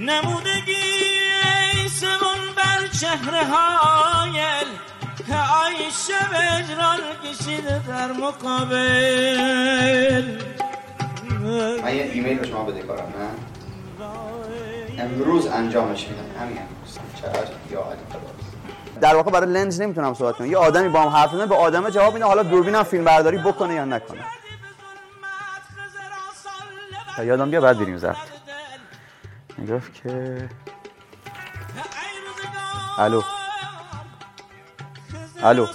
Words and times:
نمودگی 0.00 1.88
سمون 2.00 2.54
بر 2.56 2.86
چهره 3.00 3.44
هایل 3.44 4.66
عایشه 5.30 6.14
وجران 6.30 6.98
کشیده 7.24 7.88
در 7.88 8.12
مقابل. 8.12 8.76
من 11.82 11.94
یه 11.96 12.10
ایمیل 12.12 12.38
به 12.38 12.46
شما 12.46 12.64
بده 12.64 12.82
کارم 12.82 13.14
نه؟ 13.18 13.30
امروز 15.02 15.46
انجامش 15.46 16.08
میدم. 16.08 16.22
همین 16.40 16.58
امروز. 16.58 16.98
چقدر 17.22 17.52
یا 17.70 17.80
علی 17.80 18.00
در 19.00 19.14
واقع 19.14 19.30
برای 19.30 19.52
لنز 19.52 19.80
نمی‌تونم 19.80 20.14
صحبت 20.14 20.36
کنم. 20.36 20.50
یه 20.50 20.56
آدمی 20.56 20.88
با 20.88 21.00
هم 21.02 21.08
حرف 21.08 21.34
بزنه 21.34 21.46
به 21.46 21.54
آدم 21.54 21.90
جواب 21.90 22.14
میده 22.14 22.24
حالا 22.26 22.42
دوربینم 22.42 22.82
فیلم 22.82 23.04
برداری 23.04 23.38
بکنه 23.38 23.74
یا 23.74 23.84
نکنه. 23.84 24.24
تا 27.16 27.24
یادم 27.24 27.50
بیا 27.50 27.60
بعد 27.60 27.78
بریم 27.78 27.96
زفت 27.98 28.29
می‌گفت 29.60 29.94
که 29.94 30.48
الو. 32.98 33.22
الو. 35.42 35.66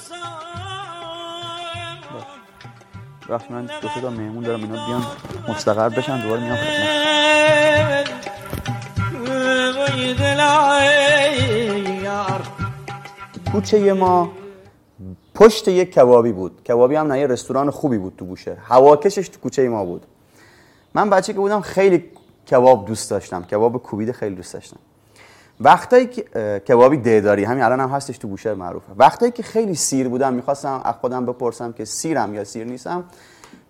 وقتی 3.30 3.53
من 3.53 3.66
دو 3.81 3.88
تا 4.02 4.09
مهمون 4.09 4.44
دارم 4.44 4.59
اینا 4.61 4.85
بیان 4.85 5.05
مستقر 5.48 5.89
بشن 5.89 6.21
دوباره 6.21 6.44
میام 6.44 6.58
کوچه 13.52 13.94
ما 13.94 14.31
پشت 15.36 15.67
یک 15.67 15.94
کبابی 15.94 16.31
بود. 16.31 16.63
کبابی 16.63 16.95
هم 16.95 17.11
نه 17.11 17.20
یه 17.20 17.27
رستوران 17.27 17.72
خوبی 17.72 17.97
بود 17.97 18.16
تو 18.17 18.25
بوشهر 18.25 18.58
هواکشش 18.67 19.30
تو 19.30 19.39
کوچه 19.39 19.70
ما 19.70 19.86
بود. 19.86 20.05
من 20.94 21.09
بچه 21.09 21.33
که 21.33 21.39
بودم 21.39 21.61
خیلی 21.61 22.11
کباب 22.52 22.85
دوست 22.85 23.09
داشتم. 23.09 23.44
کباب 23.44 23.77
کوبیده 23.77 24.13
خیلی 24.13 24.35
دوست 24.35 24.53
داشتم. 24.53 24.77
وقتایی 25.59 26.08
که 26.08 26.22
کبابی 26.67 26.97
دیداری 26.97 27.44
همین 27.44 27.64
الان 27.64 27.80
هم 27.80 27.89
هستش 27.89 28.17
تو 28.17 28.28
بوشهر 28.28 28.53
معروفه. 28.53 28.94
وقتایی 28.97 29.31
که 29.31 29.44
خیلی 29.44 29.75
سیر 29.75 30.09
بودم 30.09 30.33
می‌خواستم 30.33 30.81
از 30.84 30.94
خودم 31.02 31.25
بپرسم 31.25 31.72
که 31.72 31.86
سیرم 31.86 32.34
یا 32.34 32.44
سیر 32.44 32.64
نیستم 32.67 33.03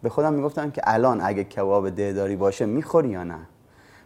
به 0.03 0.09
خودم 0.09 0.33
می‌گفتم 0.33 0.71
که 0.71 0.81
الان 0.83 1.21
اگه 1.21 1.43
کباب 1.43 1.89
دیداری 1.89 2.35
باشه 2.35 2.65
می‌خوری 2.65 3.09
یا 3.09 3.23
نه. 3.23 3.39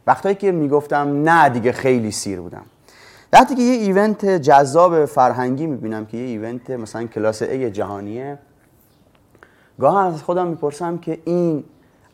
وقتایی 0.08 0.36
که 0.36 0.52
می‌گفتم 0.52 1.30
نه 1.30 1.50
دیگه 1.50 1.72
خیلی 1.72 2.12
سیر 2.12 2.42
بودم. 2.42 2.64
وقتی 3.34 3.56
که 3.56 3.62
یه 3.62 3.74
ایونت 3.74 4.26
جذاب 4.26 5.06
فرهنگی 5.06 5.68
می‌بینم 5.68 6.06
که 6.06 6.18
یه 6.18 6.24
ایونت 6.24 6.70
مثلا 6.70 7.04
کلاس 7.04 7.42
ای 7.42 7.72
جهانیه 7.72 8.40
گاه 9.80 10.06
از 10.06 10.24
خودم 10.24 10.48
می‌پرسم 10.48 10.98
که 10.98 11.20
این 11.26 11.64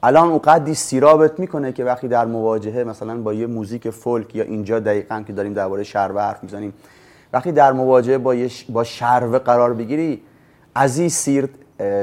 الان 0.06 0.30
اون 0.30 0.40
قدی 0.40 0.74
سیرابت 0.74 1.40
می‌کنه 1.40 1.72
که 1.72 1.84
وقتی 1.84 2.08
در 2.08 2.26
مواجهه 2.26 2.84
مثلا 2.84 3.18
با 3.18 3.34
یه 3.34 3.48
موزیک 3.48 3.90
فولک 3.90 4.36
یا 4.36 4.44
اینجا 4.44 4.80
دقیقا 4.80 5.24
که 5.28 5.34
داریم 5.34 5.54
درباره 5.54 5.84
شربه 5.84 6.22
حرف 6.22 6.44
می‌زنیم 6.44 6.74
وقتی 7.34 7.52
در 7.52 7.74
مواجهه 7.74 8.18
با, 8.18 8.36
با 8.70 8.84
شربه 8.84 9.40
قرار 9.40 9.74
بگیری 9.74 10.22
از 10.76 11.00
این 11.00 11.10
سیر 11.10 11.50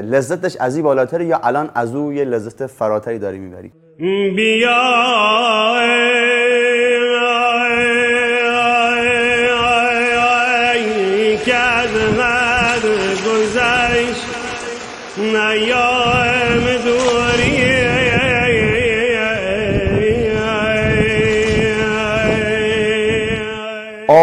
لذتش 0.02 0.56
از 0.56 0.76
این 0.76 0.84
بالاتره 0.84 1.26
یا 1.26 1.40
الان 1.42 1.70
از 1.74 1.94
او 1.94 2.12
یه 2.12 2.24
لذت 2.24 2.66
فراتری 2.66 3.18
داری 3.18 3.38
می‌بری 3.38 3.72
بیا 4.34 4.72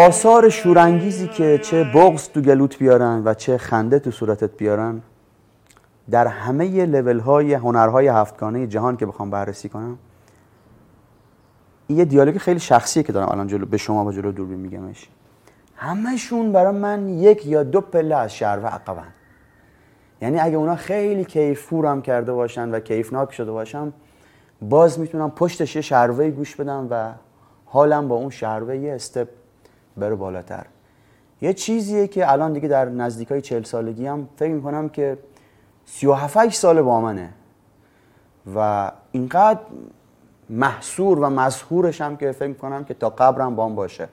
آثار 0.06 0.48
شورانگیزی 0.48 1.28
که 1.28 1.58
چه 1.62 1.84
بغض 1.84 2.28
تو 2.28 2.40
گلوت 2.40 2.78
بیارن 2.78 3.22
و 3.24 3.34
چه 3.34 3.58
خنده 3.58 3.98
تو 3.98 4.10
صورتت 4.10 4.56
بیارن 4.56 5.02
در 6.10 6.26
همه 6.26 6.86
لول 6.86 7.18
های 7.18 7.54
هنرهای 7.54 8.08
هفتگانه 8.08 8.66
جهان 8.66 8.96
که 8.96 9.06
بخوام 9.06 9.30
بررسی 9.30 9.68
کنم 9.68 9.98
این 11.86 11.98
یه 11.98 12.04
دیالوگ 12.04 12.36
خیلی 12.36 12.60
شخصیه 12.60 13.02
که 13.02 13.12
دارم 13.12 13.28
الان 13.28 13.46
جلو 13.46 13.66
به 13.66 13.76
شما 13.76 14.04
با 14.04 14.12
جلو 14.12 14.32
دوربین 14.32 14.58
میگمش. 14.58 15.08
همشون 15.76 16.52
برای 16.52 16.76
من 16.78 17.08
یک 17.08 17.46
یا 17.46 17.62
دو 17.62 17.80
پله 17.80 18.16
از 18.16 18.34
شهر 18.34 18.66
عقبن. 18.66 19.12
یعنی 20.22 20.40
اگه 20.40 20.56
اونا 20.56 20.76
خیلی 20.76 21.24
کیفورم 21.24 22.02
کرده 22.02 22.32
باشن 22.32 22.70
و 22.70 22.80
کیفناک 22.80 23.32
شده 23.32 23.52
باشم 23.52 23.92
باز 24.62 25.00
می‌تونم 25.00 25.30
پشتش 25.30 25.76
یه 25.76 25.82
شروه 25.82 26.30
گوش 26.30 26.56
بدم 26.56 26.86
و 26.90 27.12
حالم 27.64 28.08
با 28.08 28.14
اون 28.14 28.30
شروه 28.30 28.76
یه 28.76 28.94
استپ 28.94 29.28
بره 30.00 30.14
بالاتر. 30.14 30.66
یه 31.40 31.52
چیزیه 31.52 32.06
که 32.06 32.32
الان 32.32 32.52
دیگه 32.52 32.68
در 32.68 32.84
نزدیکای 32.88 33.40
چهل 33.40 33.62
سالگی 33.62 34.06
هم 34.06 34.28
فکر 34.36 34.52
می‌کنم 34.52 34.88
که 34.88 35.18
سی 35.84 36.06
و 36.06 36.16
سال 36.50 36.82
با 36.82 37.00
منه. 37.00 37.30
و 38.56 38.92
اینقدر 39.12 39.60
محصور 40.50 41.18
و 41.18 41.30
مسهورش 41.30 42.00
هم 42.00 42.16
که 42.16 42.32
فکر 42.32 42.48
می‌کنم 42.48 42.84
که 42.84 42.94
تا 42.94 43.10
قبرم 43.10 43.56
با 43.56 43.68
باشه. 43.68 44.08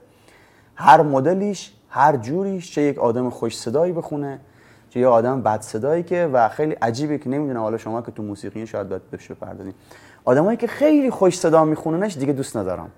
هر 0.76 1.02
مدلیش 1.02 1.74
هر 1.90 2.18
جوریش 2.18 2.72
چه 2.72 2.82
یک 2.82 3.00
آدم 3.00 3.30
خوش 3.30 3.58
صدایی 3.58 3.94
بخونه 3.94 4.40
چه 4.90 5.00
یه 5.00 5.08
آدم 5.08 5.42
بد 5.42 5.62
صدایی 5.62 6.04
که 6.04 6.30
و 6.34 6.50
خیلی 6.50 6.74
عجیبه 6.74 7.18
که 7.18 7.30
نمی‌دونم 7.30 7.60
حالا 7.60 7.78
شما 7.78 8.02
که 8.02 8.12
تو 8.12 8.24
موسیقی 8.24 8.68
شاید 8.68 8.90
باید 8.90 9.12
بشه 9.12 9.34
بپردازین 9.34 9.74
آدمایی 10.26 10.58
که 10.58 10.68
خیلی 10.68 11.10
خوش 11.10 11.40
صدا 11.40 11.66
میخوننش 11.66 12.18
دیگه 12.18 12.34
دوست 12.34 12.58
ندارم. 12.58 12.90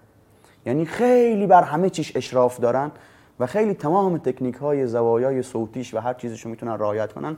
یعنی 0.65 0.85
خیلی 0.85 1.47
بر 1.47 1.63
همه 1.63 1.89
چیش 1.89 2.15
اشراف 2.15 2.59
دارن 2.59 2.91
و 3.39 3.45
خیلی 3.45 3.73
تمام 3.73 4.17
تکنیک 4.17 4.55
های 4.55 4.87
زوایای 4.87 5.43
صوتیش 5.43 5.93
و 5.93 5.99
هر 5.99 6.13
چیزشو 6.13 6.49
می‌تونن 6.49 6.71
رعایت 6.71 7.13
کنن. 7.13 7.37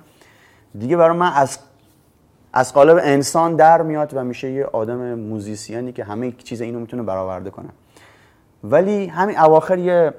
دیگه 0.79 0.97
برای 0.97 1.17
من 1.17 1.31
از 1.33 1.59
از 2.53 2.73
قالب 2.73 2.99
انسان 3.01 3.55
در 3.55 3.81
میاد 3.81 4.11
و 4.13 4.23
میشه 4.23 4.51
یه 4.51 4.65
آدم 4.65 5.13
موزیسیانی 5.13 5.91
که 5.91 6.03
همه 6.03 6.31
چیز 6.31 6.61
اینو 6.61 6.79
می‌تونه 6.79 7.03
برآورده 7.03 7.49
کنه. 7.49 7.69
ولی 8.63 9.05
همین 9.05 9.39
اواخر 9.39 9.77
یه 9.77 10.13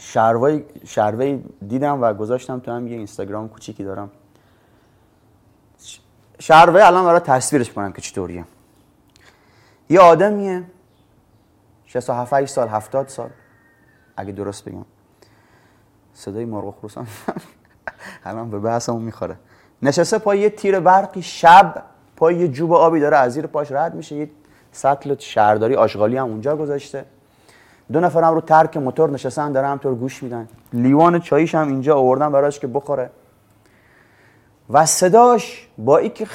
شروی 0.00 0.64
شروی 0.86 1.42
دیدم 1.68 2.02
و 2.02 2.14
گذاشتم 2.14 2.58
تو 2.60 2.72
هم 2.72 2.88
یه 2.88 2.96
اینستاگرام 2.96 3.48
کوچیکی 3.48 3.84
دارم. 3.84 4.10
شروی 6.38 6.80
الان 6.80 7.04
برای 7.04 7.20
تصویرش 7.20 7.70
کنم 7.70 7.92
که 7.92 8.02
چطوریه. 8.02 8.44
یه 9.90 10.00
آدمیه 10.00 10.62
67 12.00 12.46
سال 12.46 12.68
70 12.68 13.08
سال. 13.08 13.30
اگه 14.16 14.32
درست 14.32 14.64
بگم. 14.64 14.84
صدای 16.14 16.44
مرغ 16.44 16.74
خروسان. 16.80 17.06
الان 18.24 18.50
به 18.50 18.58
بحثمون 18.58 19.02
می‌خوره. 19.02 19.36
نشسته 19.82 20.18
پای 20.18 20.38
یه 20.38 20.50
تیر 20.50 20.80
برقی 20.80 21.22
شب 21.22 21.82
پای 22.16 22.34
یه 22.34 22.48
جوب 22.48 22.72
آبی 22.72 23.00
داره 23.00 23.16
از 23.16 23.32
زیر 23.32 23.46
پاش 23.46 23.72
رد 23.72 23.94
میشه. 23.94 24.16
یه 24.16 24.30
سطل 24.72 25.16
شهرداری 25.18 25.74
آشغالی 25.74 26.16
هم 26.16 26.24
اونجا 26.24 26.56
گذاشته. 26.56 27.04
دو 27.92 28.00
نفرم 28.00 28.34
رو 28.34 28.40
ترک 28.40 28.76
موتور 28.76 29.10
نشستن 29.10 29.52
داره 29.52 29.66
همطور 29.66 29.94
گوش 29.94 30.22
میدن. 30.22 30.48
لیوان 30.72 31.20
چاییش 31.20 31.54
هم 31.54 31.68
اینجا 31.68 31.96
آوردن 31.96 32.32
براش 32.32 32.60
که 32.60 32.66
بخوره. 32.66 33.10
و 34.70 34.86
صداش 34.86 35.68
با 35.78 35.98
ای 35.98 36.08
که 36.08 36.26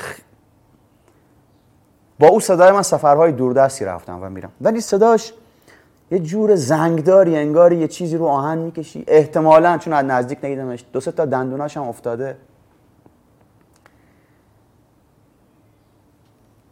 با 2.20 2.28
او 2.28 2.40
صدای 2.40 2.72
من 2.72 2.82
سفرهای 2.82 3.32
دوردستی 3.32 3.86
رفتم 3.86 4.20
و 4.22 4.30
میرم. 4.30 4.52
ولی 4.62 4.82
صداش 4.82 5.34
یه 6.12 6.20
جور 6.20 6.56
زنگداری 6.56 7.38
انگاری 7.38 7.78
یه 7.78 7.88
چیزی 7.88 8.18
رو 8.18 8.26
آهن 8.26 8.58
می‌کشی. 8.58 9.04
احتمالا 9.08 9.78
چون 9.78 9.94
از 9.94 10.06
نزدیک 10.06 10.40
ندیدمش 10.44 10.86
دو 10.94 11.00
تا 11.00 11.26
دندوناش 11.26 11.78
هم 11.78 11.84
افتاده. 11.84 12.38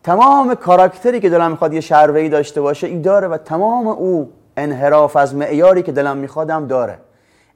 تمام 0.04 0.56
کاراکتری 0.56 1.20
که 1.20 1.30
دلم 1.30 1.52
می‌خواد 1.52 1.74
یه 1.74 1.82
شروعی 1.82 2.30
داشته 2.30 2.62
باشه 2.62 2.88
ای 2.88 3.00
داره 3.00 3.28
و 3.28 3.38
تمام 3.38 3.88
او 3.88 4.32
انحراف 4.58 5.16
از 5.16 5.36
معیاری 5.36 5.84
که 5.84 5.92
دلم 5.92 6.18
میخوادم 6.18 6.68
داره. 6.68 7.00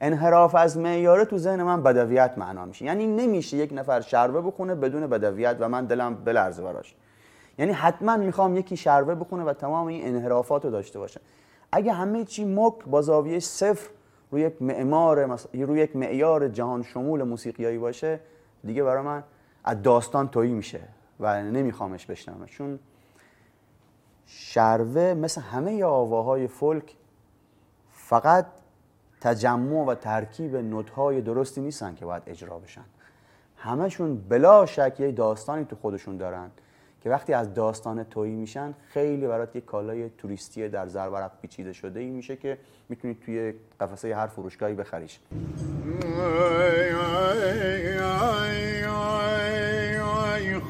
انحراف 0.02 0.56
از 0.56 0.78
معیاره 0.78 1.26
تو 1.26 1.38
ذهن 1.38 1.64
من 1.64 1.84
بدویت 1.84 2.34
معنا 2.38 2.66
میشه. 2.66 2.86
یعنی 2.86 3.08
نمیشه 3.08 3.58
یک 3.58 3.70
نفر 3.74 4.02
شربه 4.02 4.42
بخونه 4.42 4.76
بدون 4.76 5.08
بدویت 5.08 5.58
و 5.60 5.70
من 5.70 5.86
دلم 5.86 6.16
بلرزه 6.16 6.64
براش. 6.64 6.96
یعنی 7.58 7.72
حتما 7.72 8.18
می‌خوام 8.18 8.58
یکی 8.58 8.78
شربه 8.78 9.16
بخونه 9.16 9.44
و 9.44 9.54
تمام 9.54 9.88
این 9.88 10.16
انحرافات 10.16 10.66
رو 10.66 10.72
داشته 10.72 11.00
باشه. 11.00 11.22
اگه 11.76 11.94
همه 11.94 12.26
چی 12.26 12.46
مک 12.46 12.74
با 12.86 13.02
زاویه 13.02 13.40
صفر 13.40 13.90
روی 14.32 14.42
یک 14.42 14.62
معمار 14.62 15.40
روی 15.54 15.80
یک 15.80 15.96
معیار 15.96 16.48
جهان 16.48 16.84
شمول 16.84 17.24
موسیقیایی 17.24 17.78
باشه 17.78 18.20
دیگه 18.64 18.84
برای 18.84 19.04
من 19.04 19.24
از 19.64 19.82
داستان 19.82 20.28
تویی 20.28 20.54
میشه 20.54 20.82
و 21.20 21.44
نمیخوامش 21.44 22.06
بشنوم 22.06 22.46
چون 22.46 22.80
شروه 24.26 25.14
مثل 25.14 25.42
همه 25.42 25.84
آواهای 25.84 26.48
فولک 26.48 26.96
فقط 27.92 28.46
تجمع 29.22 29.86
و 29.86 29.96
ترکیب 29.96 30.56
نوت‌های 30.56 31.22
درستی 31.22 31.62
نیستن 31.62 31.96
که 31.96 32.06
باید 32.06 32.24
اجرا 32.28 32.60
بشن. 32.60 32.86
همشون 33.58 34.18
بلا 34.30 34.66
شک 34.66 34.96
یه 35.00 35.12
داستانی 35.12 35.66
تو 35.66 35.76
خودشون 35.76 36.18
دارن. 36.18 36.52
که 37.04 37.10
وقتی 37.10 37.34
از 37.34 37.54
داستان 37.54 38.04
تویی 38.04 38.36
میشن 38.36 38.74
خیلی 38.88 39.28
برات 39.28 39.56
یک 39.56 39.66
کالای 39.66 40.10
توریستی 40.18 40.70
در 40.70 40.88
زرورق 40.88 41.32
پیچیده 41.42 41.74
شده 41.74 42.00
ای 42.00 42.10
میشه 42.10 42.36
که 42.36 42.58
می‌تونید 42.90 43.20
توی 43.26 43.54
قفسه 43.80 44.16
هر 44.16 44.28
فروشگاهی 44.28 44.74
بخریش 44.74 45.20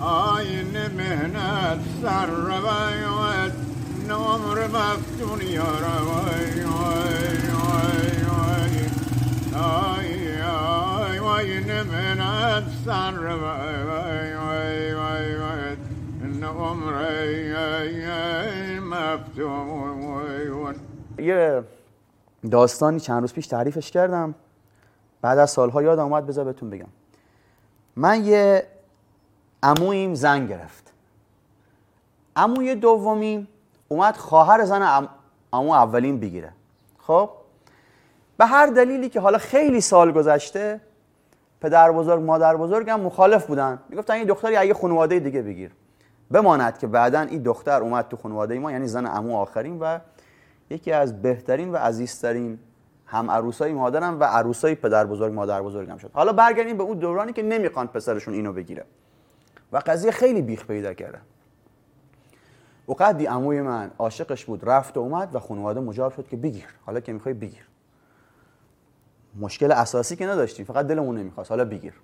آین 0.00 0.76
مهنت 0.96 1.78
سر 2.02 2.26
روایت 2.26 3.63
نمر 4.08 4.66
مفتون 4.66 5.40
یا 5.40 5.78
روای 5.78 6.64
آی 6.64 7.48
آی 9.54 11.18
آین 11.18 11.82
مهنت 11.82 12.64
سر 12.84 13.10
روای 13.10 14.34
نمر 16.40 17.20
مفتون 18.80 20.74
یه 21.18 21.64
داستانی 22.50 23.00
چند 23.00 23.20
روز 23.20 23.32
پیش 23.32 23.46
تعریفش 23.46 23.90
کردم 23.90 24.34
بعد 25.22 25.38
از 25.38 25.50
سالها 25.50 25.82
یاد 25.82 25.98
آمد 25.98 26.26
بذار 26.26 26.44
بهتون 26.44 26.70
بگم 26.70 26.88
من 27.96 28.24
یه 28.24 28.66
عمویم 29.62 30.14
زن 30.14 30.46
گرفت 30.46 30.92
عموی 32.36 32.74
دومیم 32.74 33.48
اومد 33.88 34.16
خواهر 34.16 34.64
زن 34.64 35.08
عمو 35.52 35.72
اولین 35.72 36.20
بگیره. 36.20 36.52
خب؟ 36.98 37.30
به 38.36 38.46
هر 38.46 38.66
دلیلی 38.66 39.08
که 39.08 39.20
حالا 39.20 39.38
خیلی 39.38 39.80
سال 39.80 40.12
گذشته 40.12 40.80
پدر 41.60 41.92
بزرگ 41.92 42.22
مادر 42.22 42.56
بزرگ 42.56 42.90
هم 42.90 43.00
مخالف 43.00 43.46
بودن. 43.46 43.78
می‌گفتن 43.88 44.14
این 44.14 44.26
دختری 44.26 44.56
اگه 44.56 44.74
خانواده 44.74 45.18
دیگه 45.18 45.42
بگیر. 45.42 45.70
بماند 46.30 46.78
که 46.78 46.86
بعدا 46.86 47.20
این 47.20 47.42
دختر 47.42 47.82
اومد 47.82 48.08
تو 48.08 48.16
خانواده 48.16 48.58
ما 48.58 48.72
یعنی 48.72 48.86
زن 48.86 49.06
عمو 49.06 49.36
آخرین 49.36 49.78
و 49.80 49.98
یکی 50.70 50.92
از 50.92 51.22
بهترین 51.22 51.72
و 51.72 51.76
عزیزترین 51.76 52.58
هم 53.06 53.30
عروسای 53.30 53.72
مادرم 53.72 54.20
و 54.20 54.24
عروسای 54.24 54.74
پدر 54.74 55.06
بزرگ 55.06 55.32
مادر 55.32 55.62
بزرگم 55.62 55.96
شد. 55.96 56.10
حالا 56.12 56.32
برگردیم 56.32 56.76
به 56.76 56.82
اون 56.82 56.98
دورانی 56.98 57.32
که 57.32 57.42
نمی‌خوان 57.42 57.86
پسرشون 57.86 58.34
اینو 58.34 58.52
بگیره. 58.52 58.84
و 59.72 59.82
قضیه 59.86 60.10
خیلی 60.10 60.42
بیخ 60.42 60.66
پیدا 60.66 60.94
کرده. 60.94 61.18
و 62.88 62.92
قدی 62.92 63.26
عموی 63.26 63.62
من 63.62 63.90
عاشقش 63.98 64.44
بود 64.44 64.68
رفت 64.68 64.96
و 64.96 65.00
اومد 65.00 65.34
و 65.34 65.38
خانواده 65.38 65.80
مجاب 65.80 66.12
شد 66.12 66.28
که 66.28 66.36
بگیر. 66.36 66.66
حالا 66.86 67.00
که 67.00 67.12
می‌خوای 67.12 67.34
بگیر. 67.34 67.68
مشکل 69.40 69.72
اساسی 69.72 70.16
که 70.16 70.26
نداشتیم 70.26 70.66
فقط 70.66 70.86
دلمون 70.86 71.18
نمی‌خواست. 71.18 71.50
حالا 71.50 71.64
بگیر. 71.64 71.94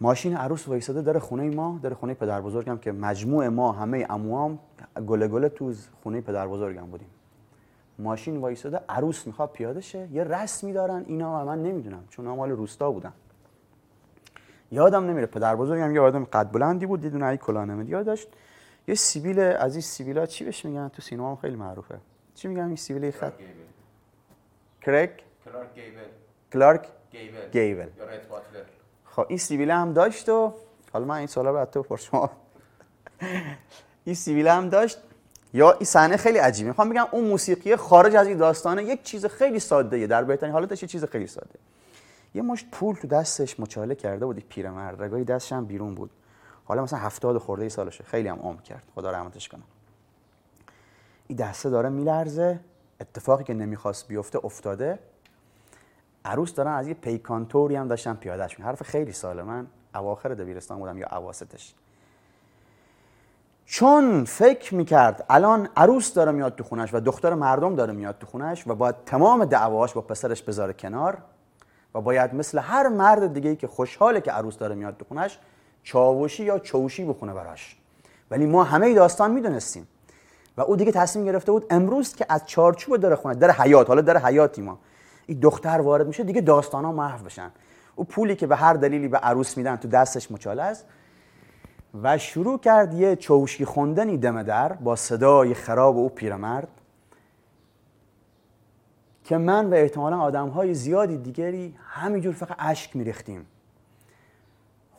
ماشین 0.00 0.36
عروس 0.36 0.68
وایساده 0.68 1.02
داره 1.02 1.20
خونه 1.20 1.50
ما 1.50 1.80
داره 1.82 1.94
خونه 1.94 2.14
پدر 2.14 2.40
بزرگم 2.40 2.78
که 2.78 2.92
مجموع 2.92 3.48
ما 3.48 3.72
همه 3.72 4.06
عموام 4.06 4.58
گله 5.06 5.28
گله 5.28 5.48
تو 5.48 5.74
خونه 6.02 6.20
پدر 6.20 6.48
بزرگم 6.48 6.86
بودیم. 6.86 7.08
ماشین 7.98 8.36
وایساده 8.36 8.80
عروس 8.88 9.26
می‌خواد 9.26 9.50
پیاده 9.52 9.80
شه. 9.80 10.08
یه 10.12 10.24
رسمی 10.24 10.72
دارن 10.72 11.04
اینا 11.06 11.42
و 11.42 11.44
من 11.44 11.62
نمی‌دونم 11.62 12.04
چون 12.08 12.26
مال 12.26 12.50
روستا 12.50 12.90
بودن. 12.90 13.12
یادم 14.72 15.04
نمیره 15.04 15.26
پدر 15.26 15.56
بزرگم 15.56 15.94
یه 15.94 16.00
آدم 16.00 16.24
قد 16.24 16.52
بلندی 16.52 16.86
بود 16.86 17.00
دیدون 17.00 17.22
ای 17.22 17.36
کلاه 17.36 17.88
یاد 17.88 18.06
داشت 18.06 18.28
یه 18.88 18.94
سیبیل 18.94 19.40
از 19.40 19.74
این 19.74 19.82
سیبیلا 19.82 20.26
چی 20.26 20.44
بهش 20.44 20.64
میگن؟ 20.64 20.88
تو 20.88 21.02
سینما 21.02 21.30
هم 21.30 21.36
خیلی 21.36 21.56
معروفه. 21.56 21.98
چی 22.34 22.48
میگن 22.48 22.66
این 22.66 22.76
سیبیل 22.76 23.10
خط؟ 23.10 23.32
کرک 24.82 25.22
کلارک 25.44 25.74
گیبل. 25.74 26.00
کلارک 26.52 26.88
گیبل. 27.10 27.50
گیبل. 27.52 27.88
یا 27.98 28.04
رت 28.04 28.28
باتلر 28.28 28.64
خب 29.04 29.26
این 29.28 29.38
سیبیل 29.38 29.70
هم 29.70 29.92
داشت 29.92 30.28
و 30.28 30.54
حالا 30.92 31.04
من 31.04 31.16
این 31.16 31.26
سالا 31.26 31.52
بعد 31.52 31.70
تو 31.70 31.96
شما 31.96 32.30
این 34.04 34.14
سیبیل 34.14 34.48
هم 34.48 34.68
داشت. 34.68 34.98
یا 35.52 35.72
این 35.72 35.84
صحنه 35.84 36.16
خیلی 36.16 36.38
عجیبه. 36.38 36.68
می‌خوام 36.68 36.88
بگم 36.88 37.06
اون 37.12 37.24
موسیقی 37.24 37.76
خارج 37.76 38.16
از 38.16 38.26
این 38.26 38.36
داستانه 38.36 38.84
یک 38.84 39.02
چیز 39.02 39.26
خیلی 39.26 39.58
ساده. 39.58 40.06
در 40.06 40.24
بهترین 40.24 40.52
حالتش 40.52 40.82
یه 40.82 40.88
چیز 40.88 41.04
خیلی 41.04 41.26
ساده. 41.26 41.58
یه 42.34 42.42
مشت 42.42 42.66
پول 42.72 42.96
تو 42.96 43.08
دستش 43.08 43.60
مچاله 43.60 43.94
کرده 43.94 44.26
بود 44.26 44.44
پیرمرد 44.48 45.02
رگای 45.02 45.24
دستش 45.24 45.52
هم 45.52 45.64
بیرون 45.64 45.94
بود. 45.94 46.10
حالا 46.70 46.82
مثلا 46.82 46.98
هفتاد 46.98 47.38
خورده 47.38 47.62
ای 47.62 47.68
سالشه. 47.68 48.04
خیلی 48.04 48.28
هم 48.28 48.38
عمر 48.38 48.60
کرد. 48.60 48.82
خدا 48.94 49.10
رحمتش 49.10 49.48
کنه. 49.48 49.62
این 51.26 51.38
دسته 51.38 51.70
داره 51.70 51.88
میلرزه. 51.88 52.60
اتفاقی 53.00 53.44
که 53.44 53.54
نمی‌خواست 53.54 54.08
بیفته 54.08 54.44
افتاده. 54.44 54.98
عروس 56.24 56.54
دارن 56.54 56.72
از 56.72 56.88
یه 56.88 56.94
پیکانتوری 56.94 57.76
هم 57.76 57.88
داشتن 57.88 58.14
پیادهش 58.14 58.58
می 58.58 58.64
حرف 58.64 58.82
خیلی 58.82 59.12
ساله. 59.12 59.42
من 59.42 59.66
اواخر 59.94 60.28
دبیرستان 60.28 60.78
بودم 60.78 60.98
یا 60.98 61.06
اواسطش. 61.06 61.74
چون 63.64 64.24
فکر 64.24 64.74
می‌کرد 64.74 65.24
الان 65.30 65.68
عروس 65.76 66.14
داره 66.14 66.32
میاد 66.32 66.54
تو 66.54 66.64
خونش 66.64 66.94
و 66.94 67.00
دختر 67.00 67.34
مردم 67.34 67.74
داره 67.74 67.92
میاد 67.92 68.18
تو 68.18 68.26
خونش 68.26 68.66
و 68.66 68.74
باید 68.74 68.94
تمام 69.06 69.44
دعواش 69.44 69.92
با 69.92 70.00
پسرش 70.00 70.42
بذاره 70.42 70.72
کنار 70.72 71.18
و 71.94 72.00
باید 72.00 72.34
مثل 72.34 72.58
هر 72.58 72.88
مرد 72.88 73.32
دیگه 73.32 73.56
که 73.56 73.66
خوشحاله 73.66 74.20
که 74.20 74.32
عروس 74.32 74.58
داره 74.58 74.74
میاد 74.74 74.96
تو 74.96 75.04
خونش 75.04 75.38
چاوشی 75.82 76.44
یا 76.44 76.58
چوشی 76.58 77.04
بخونه 77.04 77.34
براش. 77.34 77.76
ولی 78.30 78.46
ما 78.46 78.64
همه 78.64 78.94
داستان 78.94 79.30
می‌دونستیم. 79.30 79.88
و 80.56 80.60
او 80.60 80.76
دیگه 80.76 80.92
تصمیم 80.92 81.24
گرفته 81.24 81.52
بود 81.52 81.66
امروز 81.70 82.14
که 82.14 82.26
از 82.28 82.46
چارچوب 82.46 82.96
داره 82.96 83.16
خونه 83.16 83.34
در 83.34 83.50
حیات 83.50 83.88
حالا 83.88 84.00
در 84.00 84.18
حیاتی 84.18 84.62
ما 84.62 84.78
این 85.26 85.38
دختر 85.40 85.80
وارد 85.80 86.06
میشه 86.06 86.24
دیگه 86.24 86.40
داستان 86.40 86.84
ها 86.84 86.92
محو 86.92 87.24
بشن. 87.24 87.50
او 87.96 88.04
پولی 88.04 88.36
که 88.36 88.46
به 88.46 88.56
هر 88.56 88.74
دلیلی 88.74 89.08
به 89.08 89.18
عروس 89.18 89.56
میدن 89.56 89.76
تو 89.76 89.88
دستش 89.88 90.30
مچاله 90.30 90.62
است. 90.62 90.86
و 92.02 92.18
شروع 92.18 92.58
کرد 92.58 92.94
یه 92.94 93.16
چوشی 93.16 93.64
خوندنی 93.64 94.18
دم 94.18 94.42
در 94.42 94.72
با 94.72 94.96
صدای 94.96 95.54
خراب 95.54 95.96
او 95.96 96.08
پیرمرد 96.08 96.68
که 99.24 99.38
من 99.38 99.70
و 99.70 99.74
احتمالا 99.74 100.20
آدم 100.20 100.48
های 100.48 100.74
زیادی 100.74 101.16
دیگری 101.16 101.76
همینجور 101.84 102.34
فقط 102.34 102.56
اشک 102.58 102.96
میریختیم. 102.96 103.46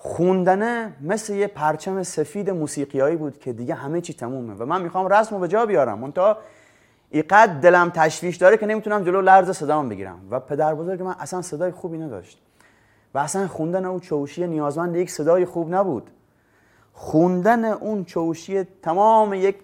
خوندنه 0.03 0.93
مثل 1.01 1.33
یه 1.33 1.47
پرچم 1.47 2.03
سفید 2.03 2.49
موسیقیایی 2.49 3.15
بود 3.15 3.39
که 3.39 3.53
دیگه 3.53 3.75
همه 3.75 4.01
چی 4.01 4.13
تمومه. 4.13 4.53
و 4.53 4.65
من 4.65 4.81
می‌خوام 4.81 5.07
رسم 5.07 5.35
رو 5.35 5.41
به 5.41 5.47
جا 5.47 5.65
بیارم. 5.65 5.99
منتها 5.99 6.37
اینقدر 7.09 7.53
دلم 7.59 7.89
تشویش 7.89 8.37
داره 8.37 8.57
که 8.57 8.65
نمی‌تونم 8.65 9.03
جلو 9.03 9.21
لرز 9.21 9.51
صدام 9.51 9.89
بگیرم. 9.89 10.19
و 10.31 10.39
پدر 10.39 10.75
بزرگ 10.75 11.01
من 11.01 11.15
اصلا 11.19 11.41
صدای 11.41 11.71
خوبی 11.71 11.97
نداشت. 11.97 12.41
و 13.13 13.17
اصلا 13.17 13.47
خوندن 13.47 13.85
اون 13.85 13.99
چوشی 13.99 14.47
نیازمند 14.47 14.95
یک 14.95 15.11
صدای 15.11 15.45
خوب 15.45 15.75
نبود. 15.75 16.09
خوندن 16.93 17.65
اون 17.65 18.05
چوشی 18.05 18.63
تمام 18.63 19.33
یک 19.33 19.55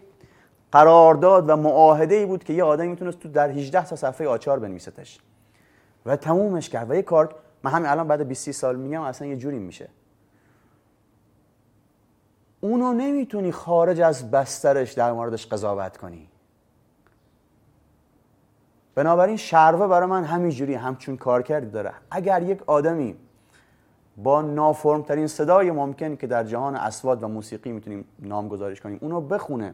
قرارداد 0.72 1.50
و 1.50 1.56
معاهده 1.56 2.16
ای 2.16 2.26
بود 2.26 2.44
که 2.44 2.54
یه 2.54 2.64
آدم 2.64 2.88
می‌تونست 2.88 3.20
تو 3.20 3.30
در 3.30 3.50
18 3.50 3.86
تا 3.86 3.96
صفحه 3.96 4.28
آچار 4.28 4.60
بنویستش. 4.60 5.20
و 6.06 6.16
تمومش 6.16 6.70
کرد. 6.70 6.92
و 6.92 6.96
یه 6.96 7.02
کار 7.02 7.36
من 7.64 7.72
همین 7.72 7.88
الان 7.88 8.08
بعد 8.08 8.28
20 8.28 8.52
سال 8.52 8.76
میگم 8.76 9.02
اصلا 9.02 9.28
یه 9.28 9.36
جوری 9.36 9.60
میشه. 9.60 9.90
اونو 12.68 12.94
نمی‌تونی 12.94 13.52
خارج 13.52 14.02
از 14.02 14.32
بسترش 14.32 14.94
در 14.94 15.12
موردش 15.12 15.48
قضاوت 15.48 15.98
کنی. 15.98 16.28
بنابراین 18.96 19.38
شروه 19.38 19.88
برای 19.88 20.10
من 20.10 20.24
همینجوری 20.24 20.74
همچون 20.74 21.18
کار 21.18 21.42
کردی 21.42 21.70
داره. 21.70 21.92
اگر 22.12 22.42
یک 22.42 22.64
آدمی 22.66 23.16
با 24.18 24.42
نافرمترین 24.42 25.28
صدای 25.28 25.72
ممکن 25.72 26.16
که 26.16 26.28
در 26.28 26.44
جهان 26.44 26.76
اسواد 26.76 27.24
و 27.24 27.28
موسیقی 27.28 27.72
می‌تونیم 27.72 28.06
نامگذاریش 28.20 28.82
کنیم 28.82 28.98
اونو 29.02 29.22
بخونه 29.22 29.74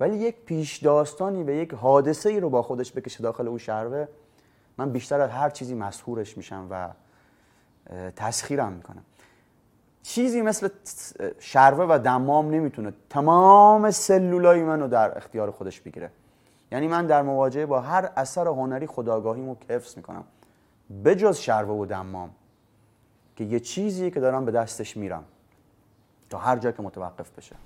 ولی 0.00 0.16
یک 0.16 0.36
پیش 0.44 0.76
داستانی 0.76 1.44
به 1.44 1.56
یک 1.56 1.74
حادثه 1.74 2.28
ای 2.28 2.40
رو 2.40 2.50
با 2.50 2.62
خودش 2.62 2.92
بکشه 2.92 3.22
داخل 3.22 3.48
او 3.48 3.58
شروه 3.58 4.06
من 4.78 4.90
بیشتر 4.90 5.20
از 5.20 5.30
هر 5.30 5.50
چیزی 5.50 5.74
مسهورش 5.74 6.36
میشم 6.36 6.66
و 6.70 6.88
تسخیرم 8.16 8.72
می‌کنم. 8.72 9.02
چیزی 10.02 10.42
مثل 10.42 10.68
شروه 11.38 11.86
و 11.94 11.98
دمام 11.98 12.50
نمی‌تونه 12.50 12.92
تمام 13.10 13.90
سلولای 13.90 14.62
منو 14.62 14.88
در 14.88 15.16
اختیار 15.16 15.50
خودش 15.50 15.80
بگیره. 15.80 16.10
یعنی 16.72 16.88
من 16.88 17.06
در 17.06 17.22
مواجهه 17.22 17.66
با 17.66 17.80
هر 17.80 18.10
اثر 18.16 18.46
هنری 18.46 18.86
خداگاهیمو 18.86 19.56
حفظ 19.68 19.96
می‌کنم. 19.96 20.24
بجز 21.04 21.38
شروه 21.38 21.78
و 21.78 21.86
دمام 21.86 22.30
که 23.36 23.44
یه 23.44 23.60
چیزی 23.60 24.10
که 24.10 24.20
دارم 24.20 24.44
به 24.44 24.52
دستش 24.52 24.96
میرم 24.96 25.24
تا 26.30 26.38
هر 26.38 26.56
جا 26.56 26.72
که 26.72 26.82
متوقف 26.82 27.30
بشه. 27.30 27.56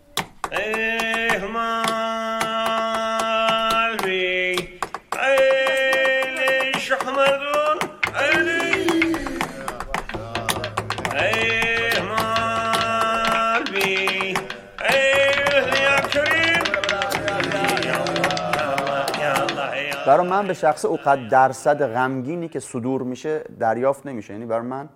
برای 20.13 20.29
من 20.29 20.47
به 20.47 20.55
شخص 20.55 20.85
اوقات 20.85 21.29
درصد 21.29 21.87
غمگینی 21.87 22.49
که 22.49 22.61
صدور 22.61 23.03
میشه 23.03 23.45
دریافت 23.59 24.07
نمیشه. 24.07 24.33
یعنی 24.33 24.47
برای 24.47 24.67
من 24.67 24.89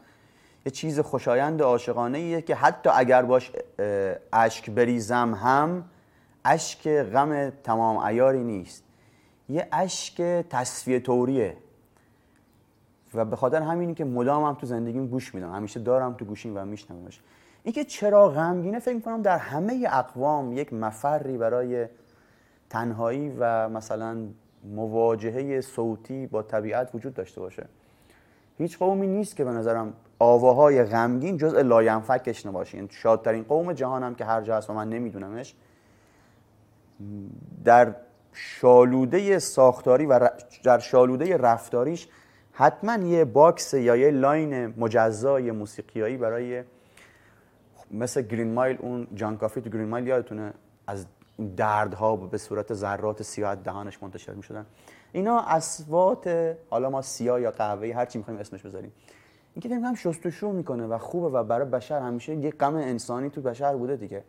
یه 0.67 0.73
چیز 0.73 1.01
خوشایند 1.01 1.63
عاشقانه 1.63 2.19
ایه 2.19 2.43
که 2.43 2.55
حتی 2.55 2.91
اگر 2.95 3.23
باش 3.23 3.53
اشک 4.33 4.71
بریزم 4.71 5.35
هم 5.35 5.85
اشک 6.45 6.89
غم 6.89 7.51
تمام 7.51 7.97
ایاری 7.97 8.45
نیست. 8.45 8.85
یه 9.49 9.69
اشک 9.73 10.23
تصفیه 10.51 11.01
طوریه. 11.01 11.57
و 13.15 13.25
به 13.25 13.37
خاطر 13.37 13.63
همینی 13.63 13.95
که 13.95 14.05
مدام 14.05 14.45
هم 14.45 14.55
تو 14.55 14.67
زندگیم 14.67 15.07
گوش 15.07 15.35
میدم. 15.35 15.53
همیشه 15.53 15.81
دارم 15.81 16.15
تو 16.15 16.25
گوشیم 16.25 16.57
و 16.57 16.65
میشنومش. 16.65 17.21
اینکه 17.63 17.85
چرا 17.85 18.29
غمگینه 18.29 18.79
فکر 18.79 18.95
می‌کنم 18.95 19.23
در 19.23 19.39
همه 19.39 19.89
اقوام 19.91 20.53
یک 20.53 20.73
مفری 20.73 21.39
برای 21.39 21.87
تنهایی 22.71 23.37
و 23.39 23.69
مثلا 23.69 24.17
مواجهه 24.75 25.61
صوتی 25.61 26.27
با 26.27 26.43
طبیعت 26.43 26.95
وجود 26.95 27.15
داشته 27.15 27.41
باشه. 27.41 27.67
هیچ 28.59 28.79
قومی 28.79 29.07
نیست 29.07 29.37
که 29.37 29.45
به 29.45 29.51
نظرم 29.51 29.93
آواهای 30.19 30.85
غمگین 30.85 31.37
جزء 31.37 31.63
لاینفکش 31.63 32.47
نباشه 32.47 32.77
یعنی 32.77 32.89
شادترین 32.91 33.43
قوم 33.43 33.73
جهانم 33.73 34.15
که 34.15 34.25
هر 34.25 34.41
جا 34.41 34.57
هست 34.57 34.71
و 34.71 34.73
من 34.73 34.89
نمیدونمش 34.89 35.55
در 37.65 37.95
شالوده 38.33 39.39
ساختاری 39.39 40.07
و 40.07 40.31
در 40.65 40.79
شالوده 40.79 41.37
رفتاریش 41.37 42.09
حتما 42.53 42.97
یه 42.97 43.25
box 43.25 43.75
یا 43.75 43.97
یه 43.97 44.11
line 44.11 44.67
مجزای 44.67 45.51
موسیقیایی 45.51 46.17
برای 46.17 46.63
مثل 47.91 48.23
گرین 48.23 48.55
مایل 48.55 48.77
اون 48.81 49.07
جان 49.15 49.37
کافی 49.37 49.61
تو 49.61 49.71
گرین 49.71 49.89
مایل 49.89 50.07
یادتونه 50.07 50.53
از 50.87 51.07
دردها 51.57 52.17
به 52.17 52.39
صورت 52.39 52.75
ذرات 52.75 53.23
سیاه 53.23 53.55
دهانش 53.55 54.03
منتشر 54.03 54.33
می 54.33 54.43
شدن 54.43 54.67
اینا 55.13 55.41
اصوات 55.41 56.57
حالا 56.71 56.91
ما 56.91 57.03
سیاه 57.03 57.41
یا 57.41 57.51
قهوه‌ای 57.51 57.93
هر 57.93 58.05
چی 58.05 58.19
می‌خوایم 58.19 58.41
اسمش 58.41 58.63
بذاریم. 58.63 58.93
این 59.55 59.63
که 59.63 59.87
هم 59.87 59.95
شستشو 59.95 60.53
می‌کنه 60.53 60.87
و 60.87 60.99
خوبه 60.99 61.39
و 61.39 61.45
برای 61.45 61.69
بشر 61.69 62.01
همیشه 62.01 62.35
یه 62.35 62.51
غم 62.51 62.75
انسانی 62.75 63.31
تو 63.31 63.41
بشر 63.41 63.77
بوده 63.77 63.97
دیگه. 63.97 64.25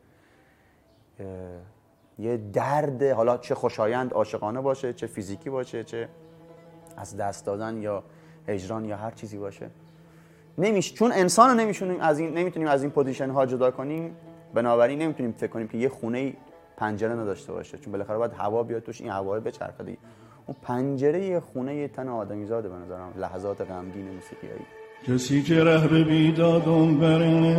یه 2.20 2.38
درد 2.38 3.04
حالا 3.04 3.38
چه 3.38 3.56
خوشایند 3.56 4.14
عاشقانه 4.14 4.62
باشه 4.62 4.94
چه 4.94 5.08
فیزیکی 5.08 5.50
باشه 5.50 5.84
چه 5.84 6.10
از 6.98 7.18
دست 7.18 7.46
دادن 7.46 7.82
یا 7.82 8.04
هجران 8.48 8.86
یا 8.86 8.98
هر 8.98 9.12
چیزی 9.12 9.38
باشه. 9.38 9.70
نمیش 10.58 10.94
چون 10.94 11.12
انسان 11.12 11.50
رو 11.50 11.56
نمیشونیم 11.56 12.00
از 12.00 12.20
این 12.20 12.34
نمی‌تونیم 12.34 12.68
از 12.68 12.82
این 12.82 12.92
پوزیشن 12.92 13.30
ها 13.30 13.46
جدا 13.46 13.72
کنیم 13.72 14.16
بنابراین 14.54 15.02
نمی‌تونیم 15.02 15.32
فکر 15.32 15.52
کنیم 15.52 15.68
که 15.68 15.78
یه 15.78 15.90
خونه 15.90 16.34
پنجره 16.78 17.14
نداشته 17.14 17.54
باشه. 17.54 17.78
چون 17.78 17.92
بالاخره 17.92 18.18
باید 18.18 18.34
هوا 18.34 18.64
بیاد 18.64 18.84
توش 18.84 19.02
این 19.02 19.10
هوا 19.12 19.40
بچرخه 19.40 19.84
دیگه. 19.84 19.98
اون 20.46 20.56
پنجره 20.62 21.40
خونه 21.40 21.76
یه 21.76 21.88
تن 21.88 22.08
آدمیزاده 22.08 22.70
به 22.70 22.76
نظرم. 22.76 23.14
لحظات 23.18 23.62
غمگین 23.62 24.12
موسیقیایی. 24.12 24.66
کسی 25.08 25.44
که 25.44 25.64
ره 25.64 25.88
به 25.88 26.04
بیدادم 26.04 26.98
برنه 26.98 27.58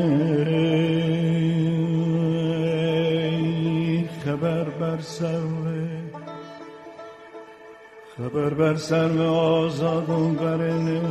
خبر 4.25 4.65
بر 4.65 5.01
سر 5.01 5.41
خبر 8.17 8.55
بر 8.55 8.75
سر 8.75 9.23
آزادم 9.23 10.35
برنه 10.35 11.03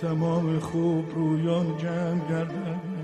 تمام 0.00 0.58
خوب 0.58 1.04
رویان 1.14 1.78
جمع 1.78 2.28
گردن. 2.30 3.03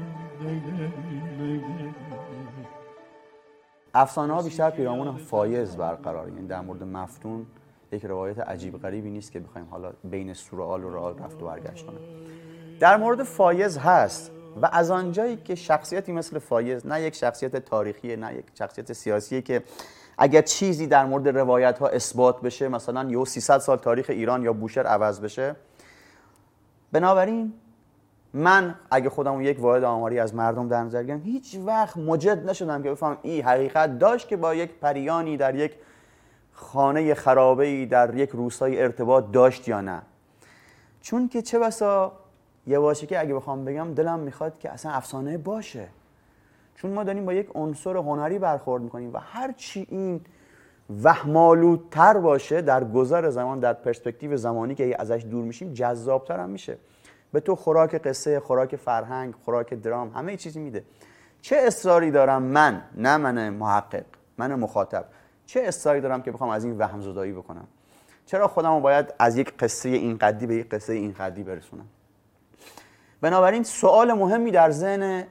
افسانه 3.95 4.33
ها 4.33 4.43
بیشتر 4.43 4.71
پیرامون 4.71 5.17
فایز 5.17 5.77
برقرار. 5.77 6.29
یعنی 6.29 6.47
در 6.47 6.61
مورد 6.61 6.83
مفتون 6.83 7.47
یک 7.93 8.05
روایت 8.05 8.39
عجیب 8.39 8.79
غریبی 8.79 9.11
نیست 9.11 9.33
که 9.33 9.41
بخوایم 9.41 9.67
حالا 9.71 9.93
بین 10.05 10.35
surreal 10.35 10.85
و 10.85 10.91
real 10.91 11.19
رفت 11.19 11.43
و 11.43 11.47
برگشت 11.47 11.87
کنه. 11.87 11.99
در 12.81 12.97
مورد 12.97 13.23
فایز 13.23 13.79
هست 13.79 14.33
و 14.63 14.69
از 14.73 14.91
آنجایی 14.91 15.37
که 15.37 15.55
شخصیتی 15.55 16.13
مثل 16.13 16.39
فایز 16.39 16.87
نه 16.87 17.03
یک 17.03 17.15
شخصیت 17.15 17.57
تاریخی 17.57 18.17
نه 18.17 18.35
یک 18.35 18.45
شخصیت 18.55 18.93
سیاسی 18.93 19.43
که 19.43 19.63
اگر 20.19 20.43
چیزی 20.43 20.87
در 20.87 21.05
مورد 21.05 21.29
روایت 21.29 21.79
ها 21.79 21.89
اثبات 21.89 22.41
بشه 22.41 22.69
مثلا 22.69 23.11
یه 23.11 23.25
300 23.25 23.59
سال 23.59 23.79
تاریخ 23.79 24.07
ایران 24.09 24.43
یا 24.43 24.53
بوشهر 24.53 24.87
عوض 24.87 25.21
بشه 25.21 25.57
بنابراین 26.93 27.53
من 28.35 28.75
اگه 28.91 29.11
خودم 29.11 29.41
یک 29.41 29.61
واحد 29.61 29.85
آماری 29.85 30.19
از 30.19 30.35
مردم 30.35 30.69
در 30.69 30.85
نظر 30.85 31.03
بگیرم 31.03 31.23
هیچ 31.23 31.59
وقت 31.67 31.97
مجد 31.97 32.51
نشدم 32.51 32.83
که 32.83 32.91
بفهم 32.91 33.19
این 33.23 33.45
حقیقت 33.45 33.99
داشت 33.99 34.29
که 34.29 34.37
با 34.37 34.55
یک 34.55 34.71
پریانی 34.75 35.37
در 35.37 35.55
یک 35.55 35.73
خانه 36.53 37.15
خرابه 37.15 37.67
ای 37.67 37.87
در 37.87 38.15
یک 38.15 38.31
روستای 38.31 38.83
ارتباط 38.83 39.25
داشت 39.33 39.69
یا 39.69 39.81
نه. 39.81 40.03
چون 41.01 41.29
که 41.29 41.43
چه 41.43 41.59
بسا 41.59 42.13
یه 42.67 42.79
واشه 42.79 43.07
که 43.07 43.21
اگه 43.21 43.35
بخوام 43.35 43.65
بگم 43.65 43.95
دلم 43.95 44.19
می‌خواد 44.19 44.59
که 44.59 44.71
اصلا 44.71 44.93
افسانه 44.93 45.39
باشه. 45.39 45.89
چون 46.75 46.91
ما 46.91 47.05
داریم 47.05 47.27
با 47.27 47.33
یک 47.33 47.49
عنصر 47.55 47.97
هنری 47.97 48.39
برخورد 48.39 48.83
می‌کنیم 48.83 49.13
و 49.13 49.19
هر 49.19 49.53
چی 49.53 49.87
این 49.91 50.21
وهمالودتر 51.03 52.19
باشه 52.19 52.63
در 52.63 52.85
گذر 52.85 53.31
زمان 53.31 53.61
در 53.61 53.73
پرسپکتیو 53.73 54.37
زمانی 54.37 54.75
که 54.75 54.97
ازش 54.99 55.25
دور 55.31 55.45
میشیم 55.45 55.73
جذابتر 55.73 56.41
هم 56.41 56.51
میشه. 56.51 56.79
به 57.33 57.41
تو 57.41 57.57
خوراک 57.57 57.95
قصه 57.95 58.41
خوراک 58.41 58.77
فرهنگ 58.77 59.35
خوراک 59.45 59.75
درام 59.75 60.11
همه 60.15 60.37
چیزی 60.37 60.61
میده. 60.61 60.85
چه 61.41 61.57
اصراری 61.57 62.11
دارم 62.11 62.43
من؟ 62.43 62.83
نه 62.97 63.17
من 63.17 63.49
محقق 63.49 64.05
من 64.39 64.55
مخاطب. 64.55 65.05
چه 65.47 65.61
اصراری 65.61 66.01
دارم 66.01 66.23
که 66.23 66.33
بخوام 66.33 66.51
از 66.51 66.65
این 66.65 66.79
وهم 66.79 67.01
زدایی 67.01 67.33
بکنم؟ 67.33 67.69
چرا 68.27 68.49
خودم 68.49 68.81
باید 68.81 69.15
از 69.19 69.37
یک 69.37 69.57
قصه 69.59 69.89
این 69.89 70.19
قدی 70.19 70.47
به 70.47 70.55
یک 70.55 70.69
قصه 70.69 70.93
این 70.93 71.13
قدی 71.13 71.43
برسونم؟ 71.43 71.87
بنابراین 73.21 73.63
سوال 73.63 74.13
مهمی 74.13 74.51
در 74.51 74.71
ذهن 74.71 75.27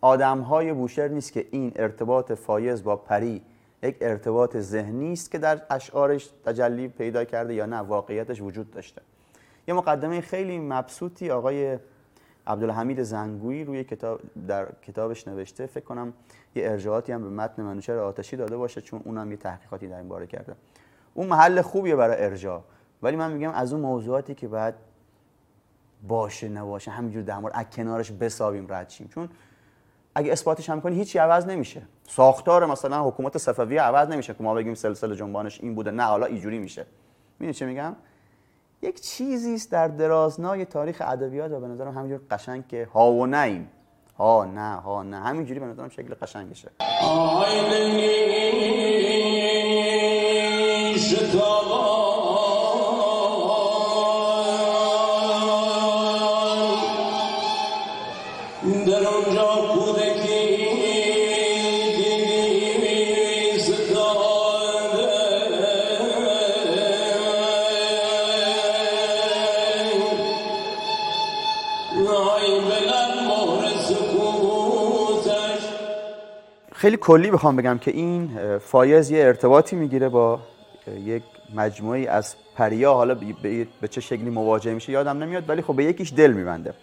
آدم 0.00 0.40
های 0.40 0.72
بوشهر 0.72 1.08
نیست 1.08 1.32
که 1.32 1.46
این 1.50 1.72
ارتباط 1.76 2.32
فایز 2.32 2.84
با 2.84 2.96
پری 2.96 3.42
یک 3.82 3.96
ارتباط 4.00 4.56
ذهنی 4.56 5.12
است 5.12 5.30
که 5.30 5.38
در 5.38 5.62
اشعارش 5.70 6.30
تجلی 6.44 6.88
پیدا 6.88 7.24
کرده 7.24 7.54
یا 7.54 7.66
نه 7.66 7.76
واقعیتش 7.76 8.42
وجود 8.42 8.70
داشته. 8.70 9.02
یه 9.68 9.74
مقدمه 9.74 10.20
خیلی 10.20 10.58
مبسوطی 10.58 11.30
آقای 11.30 11.78
عبدالحمید 12.46 13.02
زنگویی 13.02 13.64
روی 13.64 13.84
کتاب 13.84 14.20
در 14.48 14.68
کتابش 14.86 15.28
نوشته. 15.28 15.66
فکر 15.66 15.84
کنم 15.84 16.12
یه 16.54 16.70
ارجاعاتی 16.70 17.12
هم 17.12 17.22
به 17.22 17.28
متن 17.28 17.62
منوچهر 17.62 17.98
آتشی 17.98 18.36
داده 18.36 18.56
باشه 18.56 18.80
چون 18.80 19.02
اونم 19.04 19.30
یه 19.30 19.36
تحقیقاتی 19.36 19.88
در 19.88 19.98
این 19.98 20.08
باره 20.08 20.26
کرده. 20.26 20.54
اون 21.14 21.26
محل 21.26 21.62
خوبیه 21.62 21.96
برای 21.96 22.24
ارجاع. 22.24 22.62
ولی 23.02 23.16
من 23.16 23.32
میگم 23.32 23.50
از 23.50 23.72
اون 23.72 23.82
موضوعاتی 23.82 24.34
که 24.34 24.48
باید 24.48 24.74
باشه 26.08 26.48
نباشه 26.48 26.90
همینجور 26.90 27.22
در 27.22 27.38
مورد 27.38 27.54
از 27.56 27.64
کنارش 27.72 28.12
بسابیم 28.12 28.66
رد 28.68 28.90
شیم. 28.90 29.08
چون 29.08 29.28
اگه 30.14 30.32
اثباتش 30.32 30.70
هم 30.70 30.80
کنی 30.80 30.96
هیچی 30.96 31.18
عوض 31.18 31.46
نمیشه. 31.46 31.82
ساختار 32.08 32.66
مثلا 32.66 33.08
حکومت 33.08 33.38
صفویه 33.38 33.82
عوض 33.82 34.08
نمیشه 34.08 34.34
که 34.34 34.42
ما 34.42 34.54
بگیم 34.54 34.74
سلسله 34.74 35.16
جنبانش 35.16 35.60
این 35.60 35.74
بوده 35.74 35.90
نه 35.90 36.02
حالا 36.02 36.26
اینجوری 36.26 36.58
میشه. 36.58 36.86
می‌دونی 37.38 37.54
چه 37.54 37.66
میگم؟ 37.66 37.96
یک 38.82 39.00
چیزی 39.00 39.54
است 39.54 39.70
در 39.70 39.88
درازنای 39.88 40.64
تاریخ 40.64 41.02
ادبیات 41.06 41.52
و 41.52 41.60
به 41.60 41.68
نظرم 41.68 41.98
همینجور 41.98 42.20
قشنگ 42.30 42.66
که 42.66 42.88
ها 42.94 43.12
و 43.12 43.26
نیم. 43.26 43.70
ها 44.18 44.44
نه 44.44 44.74
ها 44.76 45.02
نه. 45.02 45.16
همینجوری 45.16 45.60
به 45.60 45.66
نظرم 45.66 45.88
شکل 45.88 46.14
قشنگشه. 46.14 46.70
در 51.32 52.11
خیلی 76.82 76.96
کلی 76.96 77.30
بخوام 77.30 77.56
بگم 77.56 77.78
که 77.78 77.90
این 77.90 78.30
فایز 78.58 79.10
یه 79.10 79.24
ارتباطی 79.24 79.76
می‌گیره 79.76 80.08
با 80.08 80.40
یک 81.04 81.22
مجموعی 81.54 82.06
از 82.06 82.34
پریا. 82.56 82.94
حالا 82.94 83.16
به 83.80 83.88
چه 83.88 84.00
شکلی 84.00 84.30
مواجه 84.30 84.74
میشه 84.74 84.92
یادم 84.92 85.22
نمیاد 85.22 85.48
ولی 85.48 85.62
خب 85.62 85.76
به 85.76 85.84
یکیش 85.84 86.12
دل 86.16 86.32
میبنده. 86.32 86.74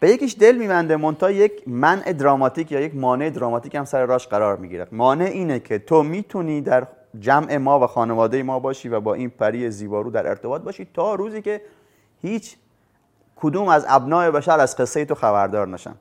به 0.00 0.10
یکیش 0.10 0.36
دل 0.40 0.56
میبنده 0.56 0.96
مونتا 0.96 1.30
یک 1.30 1.52
منع 1.66 2.12
دراماتیک 2.12 2.72
یا 2.72 2.80
یک 2.80 2.96
مانع 2.96 3.30
دراماتیک 3.30 3.74
هم 3.74 3.84
سر 3.84 4.06
راش 4.06 4.26
قرار 4.26 4.56
می‌گیره. 4.56 4.86
مانع 4.92 5.24
اینه 5.24 5.60
که 5.60 5.78
تو 5.78 6.02
می‌تونی 6.02 6.60
در 6.60 6.86
جمع 7.20 7.56
ما 7.56 7.80
و 7.80 7.86
خانواده 7.86 8.42
ما 8.42 8.58
باشی 8.58 8.88
و 8.88 9.00
با 9.00 9.14
این 9.14 9.30
پری 9.30 9.70
زیبارو 9.70 10.10
در 10.10 10.26
ارتباط 10.26 10.62
باشی 10.62 10.86
تا 10.94 11.14
روزی 11.14 11.42
که 11.42 11.60
هیچ 12.22 12.56
کدوم 13.36 13.68
از 13.68 13.86
ابنای 13.88 14.30
بشر 14.30 14.60
از 14.60 14.76
قصه 14.76 15.04
تو 15.04 15.14
خبردار 15.14 15.68
نشن. 15.68 15.94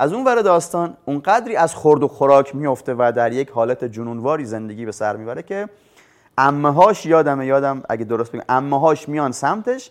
از 0.00 0.12
اون 0.12 0.24
ور 0.24 0.42
داستان 0.42 0.96
اونقدری 1.04 1.56
از 1.56 1.74
خورد 1.74 2.02
و 2.02 2.08
خوراک 2.08 2.56
میفته 2.56 2.94
و 2.98 3.12
در 3.16 3.32
یک 3.32 3.50
حالت 3.50 3.84
جنونواری 3.84 4.44
زندگی 4.44 4.84
به 4.84 4.92
سر 4.92 5.16
می‌بره 5.16 5.42
که 5.42 5.68
امه 6.38 6.72
هاش 6.72 7.06
یادمه 7.06 7.46
یادم 7.46 7.82
اگه 7.88 8.04
درست 8.04 8.32
بگم 8.32 8.44
امه 8.48 8.80
هاش 8.80 9.08
میان 9.08 9.32
سمتش 9.32 9.90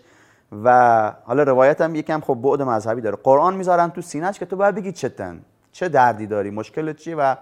و 0.63 1.11
حالا 1.23 1.43
روایت 1.43 1.81
هم 1.81 1.95
یکم 1.95 2.19
خب 2.21 2.33
بعد 2.33 2.61
مذهبی 2.61 3.01
داره. 3.01 3.17
قرآن 3.23 3.53
می‌ذارن 3.53 3.89
تو 3.89 4.01
سینهش 4.01 4.39
که 4.39 4.45
تو 4.45 4.55
باید 4.55 4.75
بگی 4.75 4.91
چتن 4.91 5.41
چه 5.71 5.89
دردی 5.89 6.27
داری 6.27 6.49
مشکلت 6.49 6.97
چیه 6.97 7.15
و 7.15 7.35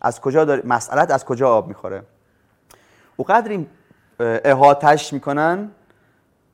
از 0.00 0.20
کجا 0.20 0.44
داری 0.44 0.62
مسئلت 0.64 1.10
از 1.10 1.24
کجا 1.24 1.48
آب 1.48 1.68
می‌خوره. 1.68 2.02
او 3.16 3.24
قدری 3.24 3.66
احاتش 4.20 5.12
می‌کنن 5.12 5.70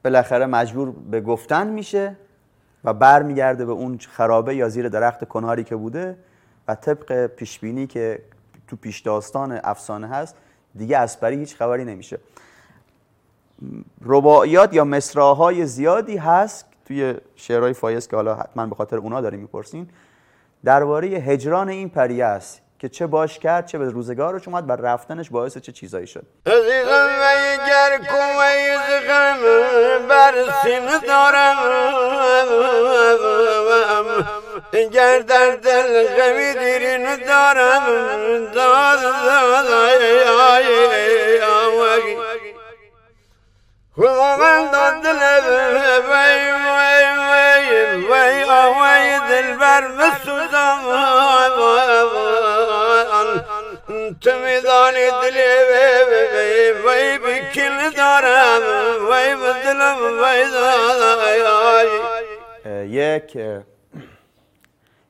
بالاخره 0.04 0.46
مجبور 0.46 0.90
به 1.10 1.20
گفتن 1.20 1.66
میشه. 1.66 2.16
و 2.84 2.94
برمیگرده 2.94 3.64
به 3.64 3.72
اون 3.72 3.98
خرابه 3.98 4.56
یا 4.56 4.68
زیر 4.68 4.88
درخت 4.88 5.28
کناری 5.28 5.64
که 5.64 5.76
بوده 5.76 6.16
و 6.68 6.74
طبق 6.74 7.26
پیشبینی 7.26 7.86
که 7.86 8.22
تو 8.68 8.76
پیش 8.76 9.00
داستان 9.00 9.60
افسانه 9.64 10.08
هست 10.08 10.36
دیگه 10.74 10.98
از 10.98 11.08
پری 11.08 11.36
هیچ 11.36 11.56
خبری 11.56 11.84
نمیشه. 11.84 12.18
رباعیات 14.04 14.74
یا 14.74 14.84
مصراع‌های 14.84 15.66
زیادی 15.66 16.16
هست 16.16 16.66
توی 16.84 17.14
شعرهای 17.36 17.72
فایز 17.72 18.08
که 18.08 18.16
حالا 18.16 18.34
حتما 18.34 18.66
به 18.66 18.74
خاطر 18.74 18.96
اونا 18.96 19.20
داریم 19.20 19.40
می‌پرسین. 19.40 19.88
درباره 20.64 21.08
هجران 21.08 21.68
این 21.68 21.88
پریه 21.88 22.24
است. 22.24 22.60
که 22.80 22.88
چه 22.88 23.06
باش 23.06 23.38
کرد 23.38 23.66
چه 23.66 23.78
به 23.78 23.90
روزگارش 23.90 24.48
اومد 24.48 24.66
بر 24.66 24.76
رفتنش 24.76 25.30
باعث 25.30 25.58
چه 25.58 25.72
چیزایی 25.72 26.06
شد 26.06 26.26
عزیزم 26.46 27.08
و 27.20 27.56
گر 27.68 27.98
کویز 27.98 29.06
غم 29.08 29.38
بر 30.08 30.34
سینه 30.62 30.98
دارم 30.98 31.56
گر 34.92 35.18
در 35.18 35.50
دل 35.50 36.06
غمی 36.06 36.52
دیرین 36.54 37.16
دارم 37.16 37.84
داد 38.54 39.00
داد 39.02 39.66
آی 39.66 40.22
آی 40.22 41.38
آی 41.40 42.16
خداوند 43.96 44.70
داد 44.72 45.02
دل 45.02 45.18
وی 46.08 46.50
وی 46.76 47.04
وی 47.30 48.06
وی 48.06 48.44
آوای 48.44 49.20
دل 49.28 49.56
بر 49.56 49.88
مسوزم 49.88 50.80
تو 53.90 54.30
میدانی 54.30 55.06
دلی 55.22 55.50
وی 55.70 55.86
وی 56.10 56.72
وی 56.86 57.18
بکل 57.18 57.76
دارم 57.96 58.62
وی 59.10 59.34
بدلم 59.34 59.98
وی 60.22 60.50
دای 60.52 61.88
یک 62.88 63.36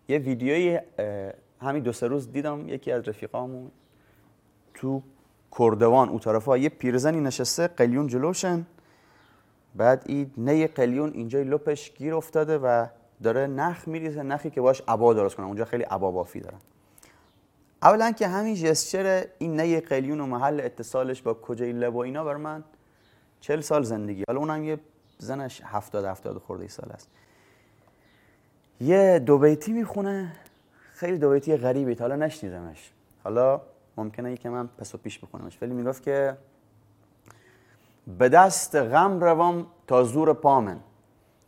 یه 0.09 0.19
ویدیویی 0.19 0.77
اه، 0.77 1.33
همین 1.61 1.83
دو 1.83 1.93
سه 1.93 2.07
روز 2.07 2.33
دیدم 2.33 2.69
یکی 2.69 2.93
از 2.93 3.09
رفیقامون 3.09 3.71
تو 4.75 5.03
کردوان 5.59 6.09
او 6.09 6.19
طرفا 6.19 6.59
یه 6.59 6.69
پیرزنی 6.69 7.21
نشسته 7.21 7.69
قلیون 7.69 8.07
جلوشن 8.07 8.67
بعد 9.75 10.03
این 10.07 10.31
نی 10.37 10.67
قلیون 10.67 11.13
اینجا 11.15 11.43
لپش 11.43 11.93
گیر 11.93 12.15
افتاده 12.15 12.59
و 12.59 12.87
داره 13.23 13.47
نخ 13.47 13.89
میریزه 13.89 14.23
نخی 14.23 14.51
که 14.51 14.61
باش 14.61 14.83
عبا 14.89 15.15
درست 15.15 15.37
کنه 15.37 15.47
اونجا 15.47 15.65
خیلی 15.65 15.83
عبا 15.83 16.11
بافی 16.11 16.41
دارن 16.41 16.61
اولا 17.83 18.13
که 18.13 18.29
همین 18.29 18.55
جسچر 18.55 19.25
این 19.39 19.61
نی 19.61 19.81
قلیون 19.81 20.21
و 20.21 20.27
محل 20.27 20.61
اتصالش 20.61 21.23
با 21.23 21.35
کجای 21.35 21.73
لب 21.73 21.95
و 21.95 21.99
اینا 21.99 22.25
بر 22.25 22.37
من 22.37 22.65
چل 23.41 23.61
سال 23.61 23.83
زندگی. 23.83 24.25
حالا 24.29 24.41
اونم 24.41 24.65
یه 24.65 24.81
زنش 25.19 25.63
هفتاد 25.65 26.05
هفتاد 26.05 26.39
خورده 26.39 26.69
سال 26.69 26.93
است. 26.93 27.09
یه 28.81 29.19
دو 29.27 29.39
بیتی 29.39 29.73
می‌خونه. 29.73 30.33
خیلی 30.95 31.19
دو 31.19 31.31
بیتی 31.31 31.57
غریبی 31.57 31.95
حالا 31.95 32.17
نشنیدمش. 32.17 32.91
حالا 33.25 33.61
ممکنه 33.97 34.37
که 34.37 34.49
من 34.49 34.67
پس 34.67 34.95
و 34.95 34.99
پیش 34.99 35.19
بخونمش. 35.19 35.59
ولی 35.63 35.75
می‌گفت 35.75 36.03
که 36.03 36.37
به 38.19 38.29
دست 38.29 38.77
غم 38.77 39.21
روام 39.21 39.67
تا 39.87 40.05
زور 40.05 40.33
پامن. 40.33 40.81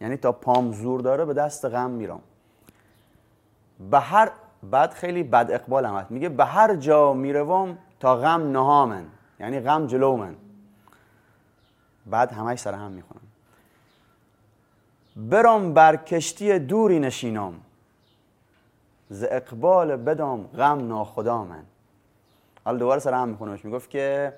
یعنی 0.00 0.16
تا 0.16 0.32
پام 0.32 0.72
زور 0.72 1.00
داره 1.00 1.24
به 1.24 1.34
دست 1.34 1.64
غم 1.64 1.90
میرم. 1.90 2.20
به 3.90 4.00
هر 4.00 4.32
بعد 4.70 4.92
خیلی 4.92 5.22
بد 5.22 5.48
اقبال 5.50 5.86
هم. 5.86 6.06
میگه 6.10 6.28
به 6.28 6.44
هر 6.44 6.76
جا 6.76 7.12
می‌روم 7.12 7.78
تا 8.00 8.16
غم 8.16 8.52
نهامن. 8.52 9.04
یعنی 9.40 9.60
غم 9.60 9.86
جلو 9.86 10.16
من 10.16 10.36
بعد 12.06 12.32
همش 12.32 12.58
سر 12.58 12.74
هم 12.74 12.92
می‌خونم 12.92 13.22
برم 15.16 15.74
بر 15.74 15.96
کشتی 15.96 16.58
دوری 16.58 16.98
نشینم. 16.98 17.54
ز 19.10 19.24
اقبال 19.30 19.96
بدم 19.96 20.42
غم 20.42 20.88
ناخدا 20.88 21.44
من 21.44 21.62
حالا 22.64 22.78
دوباره 22.78 23.00
سر 23.00 23.14
هم 23.14 23.28
میخونمش 23.28 23.64
می‌گفت 23.64 23.90
که 23.90 24.32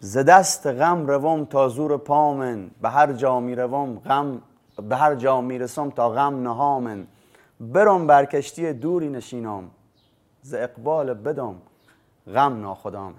ز 0.00 0.18
دست 0.18 0.66
غم 0.66 1.06
روم 1.06 1.44
تا 1.44 1.68
زور 1.68 1.96
پامن. 1.96 2.70
به 2.82 2.90
هر 2.90 3.12
جا 3.12 3.40
می‌روم 3.40 3.98
غم 3.98 4.42
به 4.88 4.96
هر 4.96 5.14
جا 5.14 5.40
می‌رسم 5.40 5.90
تا 5.90 6.10
غم 6.10 6.42
نهامن. 6.42 7.06
برم 7.60 8.06
بر 8.06 8.24
کشتی 8.24 8.72
دوری 8.72 9.08
نشینم 9.08 9.70
ز 10.42 10.54
اقبال 10.54 11.14
بدم 11.14 11.62
غم 12.26 12.60
ناخدا 12.60 13.12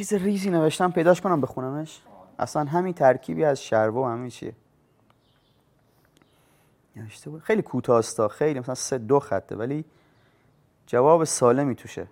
چیز 0.00 0.12
ریزی 0.12 0.50
نوشتم 0.50 0.90
پیداش 0.90 1.20
کنم 1.20 1.40
بخونمش؟ 1.40 2.00
اصلا 2.38 2.64
همین 2.64 2.94
ترکیبی 2.94 3.44
از 3.44 3.62
شربه 3.62 4.00
و 4.00 4.04
همین 4.04 4.30
چیه. 4.30 4.52
نوشته 6.96 7.30
بود 7.30 7.42
خیلی 7.42 7.62
کوتاهستا 7.62 8.28
خیلی 8.28 8.60
مثلا 8.60 8.74
سه 8.74 8.98
دو 8.98 9.20
خطه 9.20 9.56
ولی 9.56 9.84
جواب 10.86 11.24
سالمی 11.24 11.74
توشه. 11.74 12.06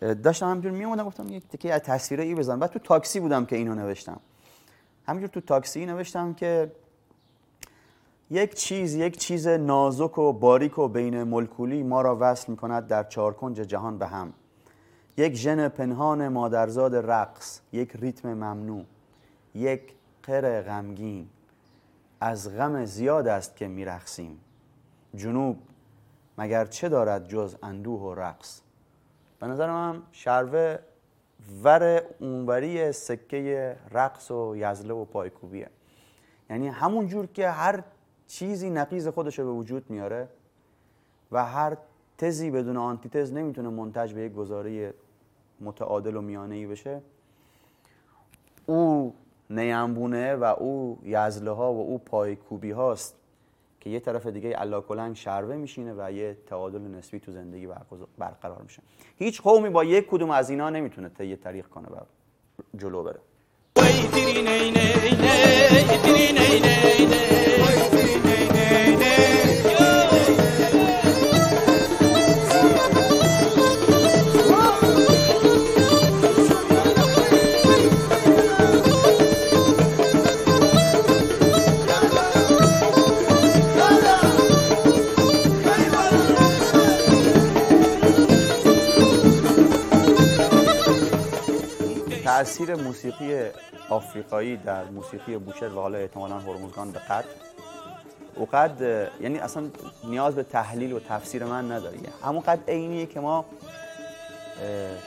داشتم 0.00 0.50
همینجور 0.50 0.72
میومدم 0.72 1.04
گفتم 1.04 1.28
یک 1.28 1.48
تکه 1.48 1.74
از 1.74 1.80
تصویره 1.80 2.24
ای 2.24 2.34
بزنم. 2.34 2.58
بعد 2.58 2.70
تو 2.70 2.78
تاکسی 2.78 3.20
بودم 3.20 3.46
که 3.46 3.56
اینو 3.56 3.74
نوشتم. 3.74 4.20
همینجور 5.06 5.30
تو 5.30 5.40
تاکسی 5.40 5.86
نوشتم 5.86 6.34
که 6.34 6.72
یک 8.30 8.54
چیز 8.54 8.94
یک 8.94 9.18
چیز 9.18 9.48
نازک 9.48 10.18
و 10.18 10.32
باریک 10.32 10.78
و 10.78 10.88
بین 10.88 11.22
ملکولی 11.22 11.82
ما 11.82 12.02
را 12.02 12.16
وصل 12.20 12.50
می 12.50 12.56
کند 12.56 12.86
در 12.86 13.04
چارکنج 13.04 13.56
جهان 13.56 13.98
به 13.98 14.06
هم. 14.06 14.32
یک 15.16 15.34
ژن 15.34 15.68
پنهان 15.68 16.28
مادرزاد 16.28 16.96
رقص 16.96 17.60
یک 17.72 17.96
ریتم 17.96 18.28
ممنوع 18.28 18.84
یک 19.54 19.94
قر 20.22 20.62
غمگین. 20.62 21.28
از 22.20 22.56
غم 22.56 22.84
زیاد 22.84 23.28
است 23.28 23.56
که 23.56 23.68
میرقصیم. 23.68 24.40
جنوب 25.14 25.58
مگر 26.38 26.64
چه 26.64 26.88
دارد 26.88 27.28
جز 27.28 27.56
اندوه 27.62 28.00
و 28.00 28.14
رقص؟ 28.14 28.60
به 29.40 29.46
نظر 29.46 29.70
من 29.70 30.02
شروه 30.12 30.76
ور 31.62 32.02
اونوری 32.18 32.92
سکه 32.92 33.76
رقص 33.90 34.30
و 34.30 34.56
یزله 34.56 34.94
و 34.94 35.04
پایکوبیه. 35.04 35.70
یعنی 36.50 36.68
همون 36.68 37.06
جور 37.06 37.26
که 37.26 37.48
هر 37.48 37.82
چیزی 38.26 38.70
نقیز 38.70 39.08
خودش 39.08 39.38
رو 39.38 39.44
به 39.44 39.50
وجود 39.50 39.90
میاره 39.90 40.28
و 41.32 41.44
هر 41.44 41.76
تزی 42.18 42.50
بدون 42.50 42.76
آنتیتز 42.76 43.32
نمی‌تونه 43.32 43.68
منتج 43.68 44.12
به 44.12 44.20
یک 44.20 44.32
گزاره 44.32 44.94
متعادل 45.60 46.16
و 46.16 46.20
میانه 46.20 46.54
ای 46.54 46.66
بشه. 46.66 47.00
او 48.66 49.14
نیمبونه 49.50 50.34
و 50.34 50.44
او 50.44 50.98
یزله 51.04 51.50
ها 51.50 51.72
و 51.72 51.80
او 51.80 51.98
پایکوبی 51.98 52.70
هاست 52.70 53.16
که 53.80 53.90
یه 53.90 54.00
طرف 54.00 54.26
دیگه 54.26 54.52
علا 54.52 54.80
کلنگ 54.80 55.16
شروه 55.16 55.56
میشینه 55.56 55.94
و 55.98 56.12
یه 56.12 56.36
تعادل 56.46 56.80
نسبی 56.80 57.20
تو 57.20 57.32
زندگی 57.32 57.68
برقرار 58.18 58.62
میشه. 58.62 58.82
هیچ 59.18 59.42
قومی 59.42 59.70
با 59.70 59.84
یک 59.84 60.06
کدوم 60.06 60.30
از 60.30 60.50
اینا 60.50 60.70
نمی‌تونه 60.70 61.08
طی 61.08 61.36
طریق 61.36 61.66
کنه 61.66 61.88
و 61.88 61.96
جلو 62.76 63.02
بره. 63.02 63.20
تاثیر 92.44 92.74
موسیقی 92.74 93.50
آفریقایی 93.88 94.56
در 94.56 94.84
موسیقی 94.84 95.36
بوشهر 95.36 95.72
و 95.72 95.80
حالا 95.80 95.98
احتمالا 95.98 96.38
هرمزگان 96.38 96.90
به 96.90 96.98
قد. 96.98 97.24
اوقد 98.34 98.80
یعنی 99.20 99.38
اصلا 99.38 99.70
نیاز 100.04 100.34
به 100.34 100.42
تحلیل 100.42 100.92
و 100.92 101.00
تفسیر 101.00 101.44
من 101.44 101.72
نداره. 101.72 101.98
همون 102.24 102.40
قد 102.40 102.70
عینیه 102.70 103.06
که 103.06 103.20
ما 103.20 103.44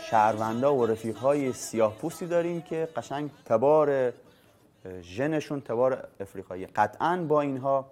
شهروندا 0.09 0.75
و 0.75 0.85
رفیقهای 0.85 1.53
سیاه 1.53 1.95
پوستی 1.95 2.27
داریم 2.27 2.61
که 2.61 2.87
قشنگ 2.95 3.29
تبار 3.45 4.13
ژنشون 5.01 5.61
تبار 5.61 6.07
افریقایی 6.19 6.65
قطعا 6.65 7.25
با 7.27 7.41
اینها 7.41 7.85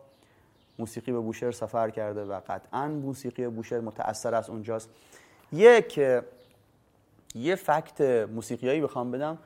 موسیقی 0.80 1.12
به 1.12 1.20
بوشهر 1.20 1.52
سفر 1.52 1.90
کرده 1.90 2.24
و 2.24 2.40
قطعا 2.48 2.88
موسیقی 2.88 3.48
بوشهر 3.48 3.80
متأثر 3.80 4.36
از 4.36 4.50
اونجاست. 4.50 4.90
یک 5.54 6.00
یه 7.36 7.56
فکت 7.56 8.02
موسیقیایی 8.02 8.82
بخوام 8.82 9.12
بدم. 9.12 9.38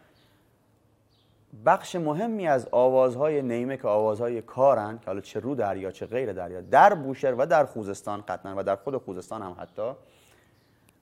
بخش 1.65 1.95
مهمی 1.95 2.47
از 2.47 2.67
آوازهای 2.71 3.41
نیمه 3.41 3.77
که 3.77 3.87
آوازهای 3.87 4.41
کارن 4.41 4.99
که 4.99 5.05
حالا 5.05 5.21
چه 5.21 5.39
رو 5.39 5.55
دریا 5.55 5.91
چه 5.91 6.05
غیر 6.05 6.33
دریا 6.33 6.61
در 6.61 6.93
بوشهر 6.93 7.35
و 7.37 7.45
در 7.45 7.65
خوزستان 7.65 8.23
قطعا 8.27 8.55
و 8.57 8.63
در 8.63 8.75
خود 8.75 8.97
خوزستان 8.97 9.41
هم 9.41 9.55
حتی 9.59 9.91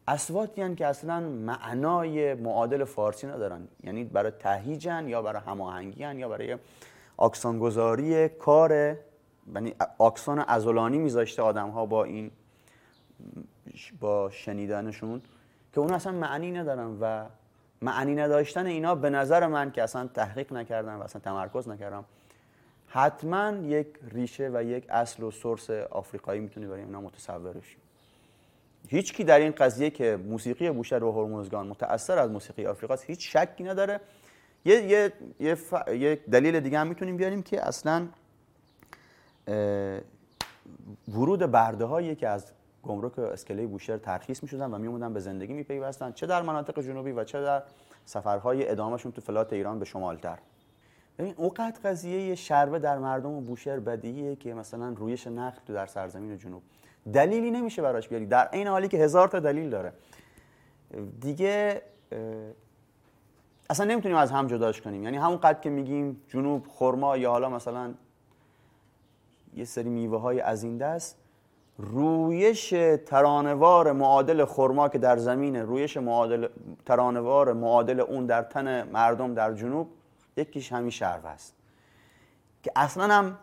اصواتی 0.08 0.62
هن 0.62 0.76
که 0.76 0.86
اصلا 0.86 1.20
معنای 1.20 2.34
معادل 2.34 2.84
فارسی 2.84 3.28
ندارن. 3.28 3.68
یعنی 3.84 4.04
برای 4.04 4.32
تهیجن 4.32 5.08
یا 5.08 5.22
برای 5.22 5.42
هماهنگی 5.42 6.04
هن 6.04 6.20
یا 6.20 6.30
برای 6.30 6.58
آکسانگذاری 7.18 8.30
کار 8.30 8.98
یعنی 9.56 9.76
آکسان 9.98 10.40
ازولانی 10.40 10.98
میذاشته 10.98 11.42
آدم 11.42 11.70
ها 11.70 11.86
با 11.86 12.04
این 12.04 12.32
با 14.00 14.30
شنیدنشون. 14.30 15.22
که 15.78 15.82
اون 15.82 15.94
اصلا 15.94 16.12
معنی 16.12 16.52
ندارن 16.52 16.98
و 17.02 17.26
معنی 17.82 18.16
نداشتن 18.16 18.66
اینا 18.66 18.96
به 18.96 19.10
نظر 19.10 19.48
من 19.48 19.72
که 19.72 19.84
اصلا 19.84 20.08
تحقیق 20.08 20.54
نکردم 20.54 21.00
و 21.00 21.04
اصلا 21.04 21.22
تمرکز 21.22 21.70
نکردم 21.70 22.06
حتما 22.88 23.52
یک 23.52 23.88
ریشه 24.12 24.50
و 24.54 24.64
یک 24.64 24.86
اصل 24.90 25.24
و 25.24 25.32
سورس 25.32 25.70
آفریقایی 25.70 26.40
می‌تونی 26.40 26.66
برای 26.66 26.82
اینا 26.82 27.02
متصور 27.02 27.54
بشی. 27.54 27.78
هیچ 28.88 29.14
کی 29.14 29.24
در 29.24 29.40
این 29.40 29.52
قضیه 29.52 29.90
که 29.90 30.18
موسیقی 30.18 30.72
بوشهر 30.72 31.04
و 31.04 31.12
هرمزگان 31.12 31.68
متأثر 31.68 32.20
از 32.20 32.32
موسیقی 32.32 32.66
آفریقاست 32.66 33.06
هیچ 33.06 33.38
شکی 33.38 33.64
نداره. 33.64 34.00
یه, 34.66 34.84
یه, 34.84 35.14
یه, 35.40 35.56
ف... 35.56 35.74
یه 35.88 36.16
دلیل 36.16 36.60
دیگه 36.60 36.80
هم 36.80 36.88
می‌تونیم 36.88 37.18
بیاریم 37.18 37.44
که 37.44 37.68
اصلا 37.68 38.08
ورود 41.08 41.40
برده 41.40 41.86
هایی 41.86 42.16
که 42.16 42.28
از 42.28 42.52
گمرک 42.88 43.20
اسکله 43.20 43.68
بوشهر 43.68 43.98
ترخیص 43.98 44.44
می‌شدن 44.44 44.74
و 44.74 44.78
میومدن 44.78 45.14
به 45.14 45.20
زندگی 45.20 45.54
میپیوستن. 45.54 46.12
چه 46.12 46.26
در 46.26 46.42
مناطق 46.42 46.82
جنوبی 46.82 47.12
و 47.12 47.24
چه 47.24 47.42
در 47.42 47.64
سفرهای 48.06 48.70
ادامهشون 48.70 49.12
تو 49.12 49.22
فلات 49.22 49.54
ایران 49.54 49.80
به 49.80 49.86
شمالتر. 49.86 50.38
ببین 51.20 51.34
اوقات 51.38 51.86
قضیه 51.86 52.36
شربه 52.36 52.80
در 52.80 53.00
مردم 53.00 53.40
بوشهر 53.40 53.80
بدیهیه 53.80 54.36
که 54.36 54.54
مثلا 54.54 54.90
رویش 54.90 55.28
نخل 55.28 55.60
تو 55.68 55.74
در 55.74 55.86
سرزمین 55.86 56.38
جنوب. 56.38 56.62
دلیلی 57.14 57.52
نمیشه 57.52 57.82
براش 57.82 58.08
بیاری. 58.08 58.26
در 58.26 58.50
این 58.52 58.68
حالی 58.68 58.88
که 58.88 58.98
هزار 58.98 59.28
تا 59.28 59.40
دلیل 59.40 59.70
داره. 59.70 59.94
دیگه 61.22 61.82
اصلا 63.70 63.86
نمی‌تونیم 63.86 64.18
از 64.18 64.32
هم 64.32 64.48
جداش 64.48 64.82
کنیم. 64.82 65.04
یعنی 65.04 65.18
همون 65.18 65.38
قد 65.38 65.62
که 65.62 65.70
میگیم 65.70 66.22
جنوب 66.28 66.68
خرما 66.68 67.18
یا 67.18 67.32
حالا 67.32 67.50
مثلا 67.50 67.94
یه 69.56 69.66
سری 69.66 69.90
میوه 69.90 70.20
های 70.20 70.42
از 70.42 70.64
این 70.64 70.78
دست 70.78 71.18
رویش 71.78 72.74
ترانوار 73.06 73.92
معادل 73.92 74.46
خرما 74.46 74.90
که 74.90 74.98
در 74.98 75.18
زمین 75.18 75.56
رویش 75.56 75.98
معادل 75.98 76.48
ترانوار 76.86 77.54
معادل 77.54 78.00
اون 78.00 78.26
در 78.26 78.42
تن 78.42 78.84
مردم 78.84 79.34
در 79.34 79.54
جنوب 79.54 79.88
یکیش 80.38 80.72
همین 80.72 80.90
شربه 80.90 81.30
است. 81.30 81.54
که 82.64 82.72
اصلا 82.76 83.14
هم 83.14 83.38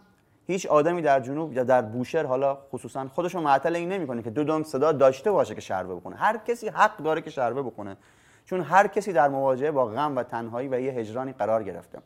هیچ 0.46 0.66
آدمی 0.66 1.02
در 1.02 1.20
جنوب 1.20 1.52
یا 1.52 1.64
در 1.64 1.82
بوشهر 1.82 2.26
حالا 2.26 2.58
خصوصا 2.72 3.08
خودشو 3.08 3.40
معطل 3.40 3.76
این 3.76 3.88
نمی‌کنه 3.88 4.22
که 4.22 4.30
دو 4.30 4.44
دنگ 4.44 4.64
صدا 4.64 4.92
داشته 4.92 5.32
باشه 5.32 5.54
که 5.54 5.60
شربه 5.60 5.94
بکنه 5.94 6.16
هر 6.16 6.36
کسی 6.36 6.68
حق 6.68 6.96
داره 6.96 7.20
که 7.22 7.30
شربه 7.30 7.62
بکنه 7.62 7.96
چون 8.44 8.60
هر 8.60 8.86
کسی 8.86 9.12
در 9.12 9.28
مواجهه 9.28 9.70
با 9.70 9.86
غم 9.86 10.16
و 10.16 10.22
تنهایی 10.22 10.68
و 10.68 10.80
یه 10.80 10.92
هجرانی 10.92 11.32
قرار 11.32 11.62
گرفته. 11.62 11.98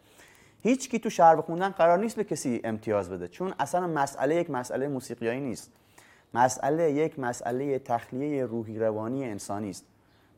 هیچ 0.62 0.88
کی 0.88 0.98
تو 0.98 1.10
شروه 1.10 1.42
خوندن 1.42 1.68
قرار 1.68 1.98
نیست 1.98 2.16
به 2.16 2.24
کسی 2.24 2.60
امتیاز 2.64 3.10
بده. 3.10 3.28
چون 3.28 3.54
اصلا 3.58 3.86
مسئله 3.86 4.34
یک 4.34 4.50
مسئله 4.50 4.88
موسیقیایی 4.88 5.40
نیست. 5.40 5.72
مسئله 6.34 6.92
یک 6.92 7.18
مسئله 7.18 7.78
تخلیه 7.78 8.44
روحی 8.44 8.78
روانی 8.78 9.24
انسانی 9.24 9.70
است. 9.70 9.84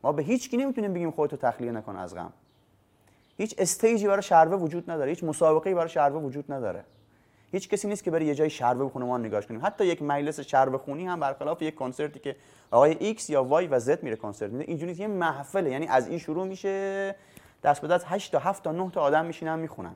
ما 0.03 0.11
به 0.11 0.23
هیچ 0.23 0.49
کی 0.49 0.57
نمی‌تونیم 0.57 0.93
بگیم 0.93 1.11
خودتو 1.11 1.37
تخلیه 1.37 1.71
نکن 1.71 1.95
از 1.95 2.15
غم. 2.15 2.33
هیچ 3.37 3.55
stage 3.57 3.99
ی 3.99 4.07
برای 4.07 4.21
شروه 4.21 4.57
وجود 4.57 4.91
نداره. 4.91 5.09
هیچ 5.09 5.23
مسابقه‌ای 5.23 5.75
برای 5.75 5.89
شروه 5.89 6.19
وجود 6.19 6.51
نداره. 6.51 6.83
هیچ 7.51 7.69
کسی 7.69 7.87
نیست 7.87 8.03
که 8.03 8.11
بره 8.11 8.25
یه 8.25 8.35
جای 8.35 8.49
شروه 8.49 8.85
بخونه 8.85 9.05
ما 9.05 9.17
نگاش 9.17 9.47
کنیم. 9.47 9.65
حتی 9.65 9.85
یک 9.85 10.01
مجلس 10.01 10.39
شروه 10.39 10.77
خونی 10.77 11.07
هم 11.07 11.19
برخلاف 11.19 11.61
یک 11.61 11.75
کنسرتی 11.75 12.19
که 12.19 12.35
آقای 12.71 12.97
ایکس 12.99 13.29
یا 13.29 13.43
وای 13.43 13.67
و 13.67 13.79
زد 13.79 14.03
میره 14.03 14.15
کنسرت 14.15 14.51
میده 14.51 14.63
اینجوری. 14.67 14.93
یه 14.93 15.07
محفله 15.07 15.71
یعنی 15.71 15.87
از 15.87 16.07
این 16.07 16.17
شروع 16.17 16.47
میشه. 16.47 17.15
دست 17.63 17.81
به 17.81 17.87
دست 17.87 18.05
8 18.07 18.31
تا 18.31 18.39
7 18.39 18.63
تا 18.63 18.71
9 18.71 18.91
تا 18.91 19.01
آدم 19.01 19.25
میشینن 19.25 19.59
می‌خونن. 19.59 19.95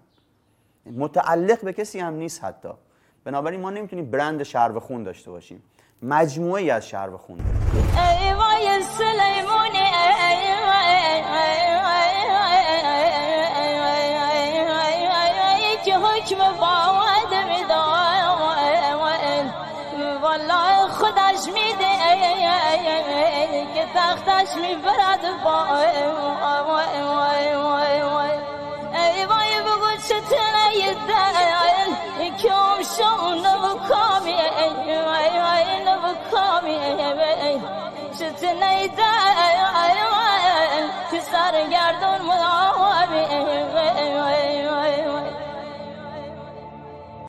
متعلق 0.86 1.62
به 1.62 1.74
کسی 1.74 2.00
هم 2.00 2.14
نیست 2.14 2.44
حتی. 2.44 2.70
بنابراین 3.24 3.62
ما 3.62 3.70
نمی‌تونیم 3.70 4.12
برند 4.12 4.44
شربه 4.44 4.80
خون 4.80 5.04
داشته 5.04 5.32
باشیم. 5.32 5.64
مجموعه 6.02 6.74
از 6.74 6.88
شربه 6.88 7.18
خون 7.18 7.38
داریم 7.38 7.62
ای 7.98 8.34
وای 8.34 8.82
سلیمونی 8.84 9.78
ای 15.56 15.78
که 15.86 15.96
حکم 15.96 16.38
باید 16.38 17.46
می‌داد 17.48 18.86
والله 20.22 20.88
خودش 20.88 21.48
میده 21.48 21.96
که 23.74 23.86
تختش 23.96 24.56
می‌برد 24.58 25.44
با 25.44 25.66